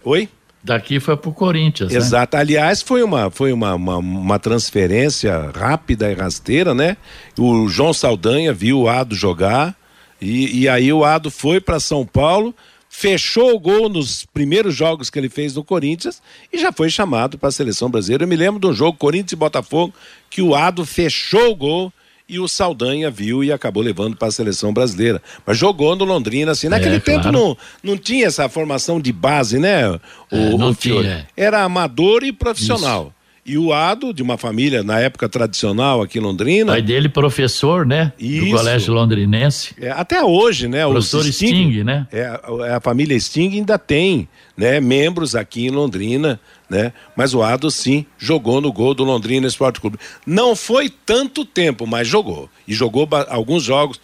[0.03, 0.29] Oi?
[0.63, 1.93] Daqui foi pro Corinthians.
[1.93, 1.99] Né?
[1.99, 2.37] Exato.
[2.37, 2.41] Né?
[2.43, 6.97] Aliás, foi uma, foi uma, uma, uma, transferência rápida e rasteira, né?
[7.39, 9.77] O João Saldanha viu o Ado jogar
[10.21, 12.55] e, e aí o Ado foi para São Paulo,
[12.89, 16.21] fechou o gol nos primeiros jogos que ele fez no Corinthians
[16.53, 18.25] e já foi chamado para a seleção brasileira.
[18.25, 19.95] Eu me lembro de um jogo Corinthians e Botafogo
[20.29, 21.93] que o Ado fechou o gol
[22.29, 25.23] e o Saldanha viu e acabou levando para a seleção brasileira.
[25.47, 26.69] Mas jogou no Londrina, assim.
[26.69, 27.39] Naquele é, tempo claro.
[27.39, 29.89] não, não tinha essa formação de base, né?
[29.89, 29.99] O,
[30.31, 31.27] é, não o tinha.
[31.37, 33.05] Era amador e profissional.
[33.05, 33.19] Isso.
[33.49, 36.73] E o Ado, de uma família na época tradicional aqui em Londrina.
[36.73, 38.13] Pai dele, professor, né?
[38.19, 38.45] Isso.
[38.45, 39.75] Do colégio londrinense.
[39.81, 40.87] É, até hoje, né?
[40.87, 42.07] Professor Sting, Sting né?
[42.13, 42.27] É,
[42.75, 46.39] a família Sting ainda tem né, membros aqui em Londrina,
[46.69, 46.93] né?
[47.17, 49.99] Mas o Ado sim jogou no gol do Londrina Esporte Clube.
[50.27, 52.49] Não foi tanto tempo, mas jogou.
[52.67, 54.01] E jogou alguns jogos,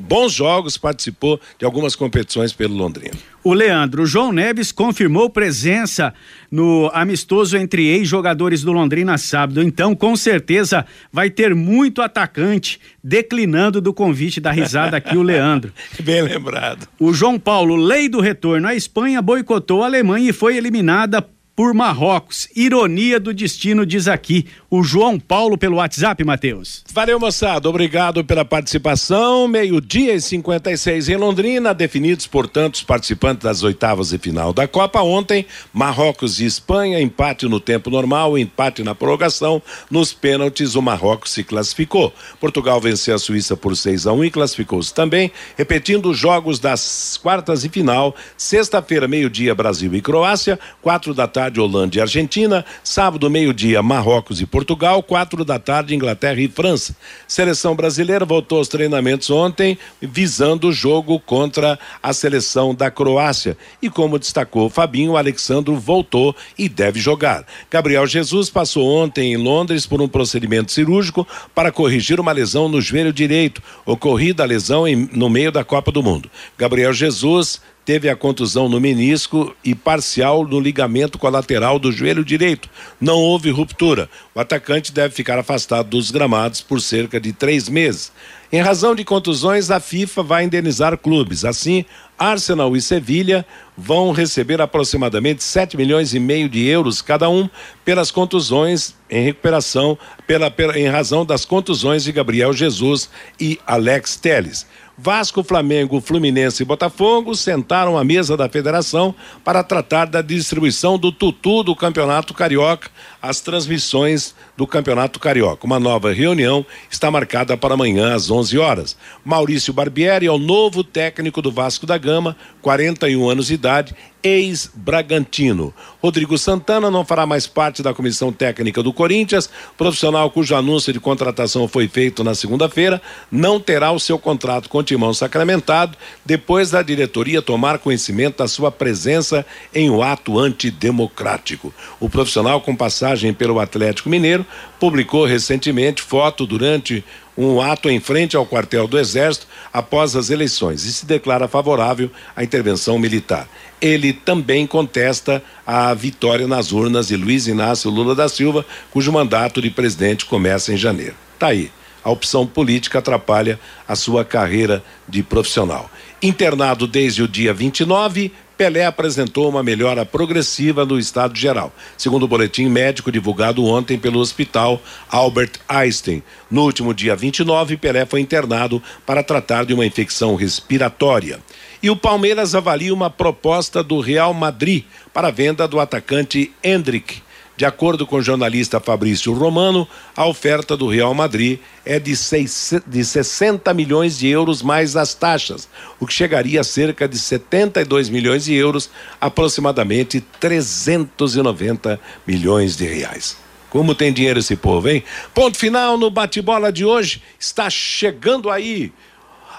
[0.00, 3.14] bons jogos, participou de algumas competições pelo Londrina.
[3.44, 6.12] O Leandro João Neves confirmou presença
[6.50, 9.62] no amistoso entre ex-jogadores do Londrina sábado.
[9.62, 15.72] Então, com certeza, vai ter muito atacante declinando do convite da risada aqui, o Leandro.
[16.02, 16.88] Bem lembrado.
[16.98, 18.66] O João Paulo, lei do retorno.
[18.66, 21.24] A Espanha boicotou a Alemanha e foi eliminada
[21.58, 22.48] por Marrocos.
[22.54, 26.84] Ironia do destino, diz aqui o João Paulo pelo WhatsApp, Matheus.
[26.92, 27.68] Valeu, moçada.
[27.68, 29.48] Obrigado pela participação.
[29.48, 35.00] Meio-dia e 56 em Londrina, definidos, portanto, os participantes das oitavas e final da Copa.
[35.00, 39.62] Ontem, Marrocos e Espanha, empate no tempo normal, empate na prorrogação.
[39.90, 42.12] Nos pênaltis, o Marrocos se classificou.
[42.38, 45.32] Portugal venceu a Suíça por 6 a 1 e classificou-se também.
[45.56, 51.58] Repetindo os jogos das quartas e final, sexta-feira, meio-dia, Brasil e Croácia, quatro da tarde
[51.58, 52.64] Holanda e Argentina.
[52.84, 54.57] Sábado, meio-dia, Marrocos e Portugal.
[55.06, 56.96] Quatro da tarde, Inglaterra e França.
[57.26, 63.56] Seleção brasileira voltou aos treinamentos ontem, visando o jogo contra a seleção da Croácia.
[63.80, 67.44] E como destacou Fabinho, Alexandro voltou e deve jogar.
[67.70, 72.80] Gabriel Jesus passou ontem em Londres por um procedimento cirúrgico para corrigir uma lesão no
[72.80, 76.30] joelho direito, ocorrida a lesão em, no meio da Copa do Mundo.
[76.56, 82.68] Gabriel Jesus teve a contusão no menisco e parcial no ligamento colateral do joelho direito.
[83.00, 84.10] Não houve ruptura.
[84.34, 88.12] O atacante deve ficar afastado dos gramados por cerca de três meses.
[88.52, 91.46] Em razão de contusões, a FIFA vai indenizar clubes.
[91.46, 91.82] Assim,
[92.18, 97.48] Arsenal e Sevilha vão receber aproximadamente 7 milhões e meio de euros cada um
[97.86, 103.08] pelas contusões em recuperação, pela, pela, em razão das contusões de Gabriel Jesus
[103.40, 104.66] e Alex Teles.
[105.00, 111.12] Vasco, Flamengo, Fluminense e Botafogo sentaram à mesa da federação para tratar da distribuição do
[111.12, 112.90] tutu do Campeonato Carioca,
[113.20, 115.66] as transmissões do Campeonato Carioca.
[115.66, 118.96] Uma nova reunião está marcada para amanhã às 11 horas.
[119.24, 125.72] Maurício Barbieri é o novo técnico do Vasco da Gama, 41 anos de idade, ex-Bragantino.
[126.02, 131.00] Rodrigo Santana não fará mais parte da comissão técnica do Corinthians, profissional cujo anúncio de
[131.00, 133.00] contratação foi feito na segunda-feira,
[133.30, 138.48] não terá o seu contrato com o Timão sacramentado depois da diretoria tomar conhecimento da
[138.48, 141.72] sua presença em um ato antidemocrático.
[142.00, 144.44] O profissional com passagem pelo Atlético Mineiro
[144.78, 147.04] publicou recentemente foto durante
[147.36, 152.10] um ato em frente ao quartel do Exército após as eleições e se declara favorável
[152.34, 153.48] à intervenção militar.
[153.80, 159.62] Ele também contesta a vitória nas urnas de Luiz Inácio Lula da Silva, cujo mandato
[159.62, 161.14] de presidente começa em janeiro.
[161.38, 161.70] Tá aí.
[162.02, 165.90] A opção política atrapalha a sua carreira de profissional.
[166.22, 172.28] Internado desde o dia 29, Pelé apresentou uma melhora progressiva no estado geral, segundo o
[172.28, 176.24] boletim médico divulgado ontem pelo Hospital Albert Einstein.
[176.50, 181.38] No último dia 29, Pelé foi internado para tratar de uma infecção respiratória.
[181.80, 184.82] E o Palmeiras avalia uma proposta do Real Madrid
[185.14, 187.22] para a venda do atacante Hendrick
[187.58, 189.86] de acordo com o jornalista Fabrício Romano,
[190.16, 195.12] a oferta do Real Madrid é de, seis, de 60 milhões de euros mais as
[195.12, 198.88] taxas, o que chegaria a cerca de 72 milhões de euros,
[199.20, 203.36] aproximadamente 390 milhões de reais.
[203.70, 205.02] Como tem dinheiro esse povo, hein?
[205.34, 207.20] Ponto final no bate-bola de hoje.
[207.40, 208.92] Está chegando aí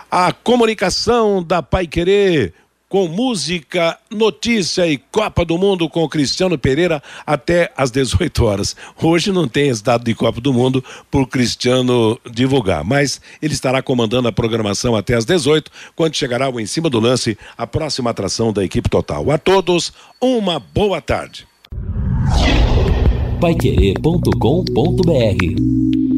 [0.10, 2.54] a comunicação da Pai Querer
[2.90, 8.76] com música, notícia e Copa do Mundo com Cristiano Pereira até às 18 horas.
[9.02, 13.84] Hoje não tem esse dado de Copa do Mundo por Cristiano divulgar, mas ele estará
[13.84, 18.10] comandando a programação até às 18, quando chegará o Em Cima do Lance, a próxima
[18.10, 19.30] atração da equipe total.
[19.30, 21.48] A todos, uma boa tarde.
[23.40, 26.09] Paiquerê.com.br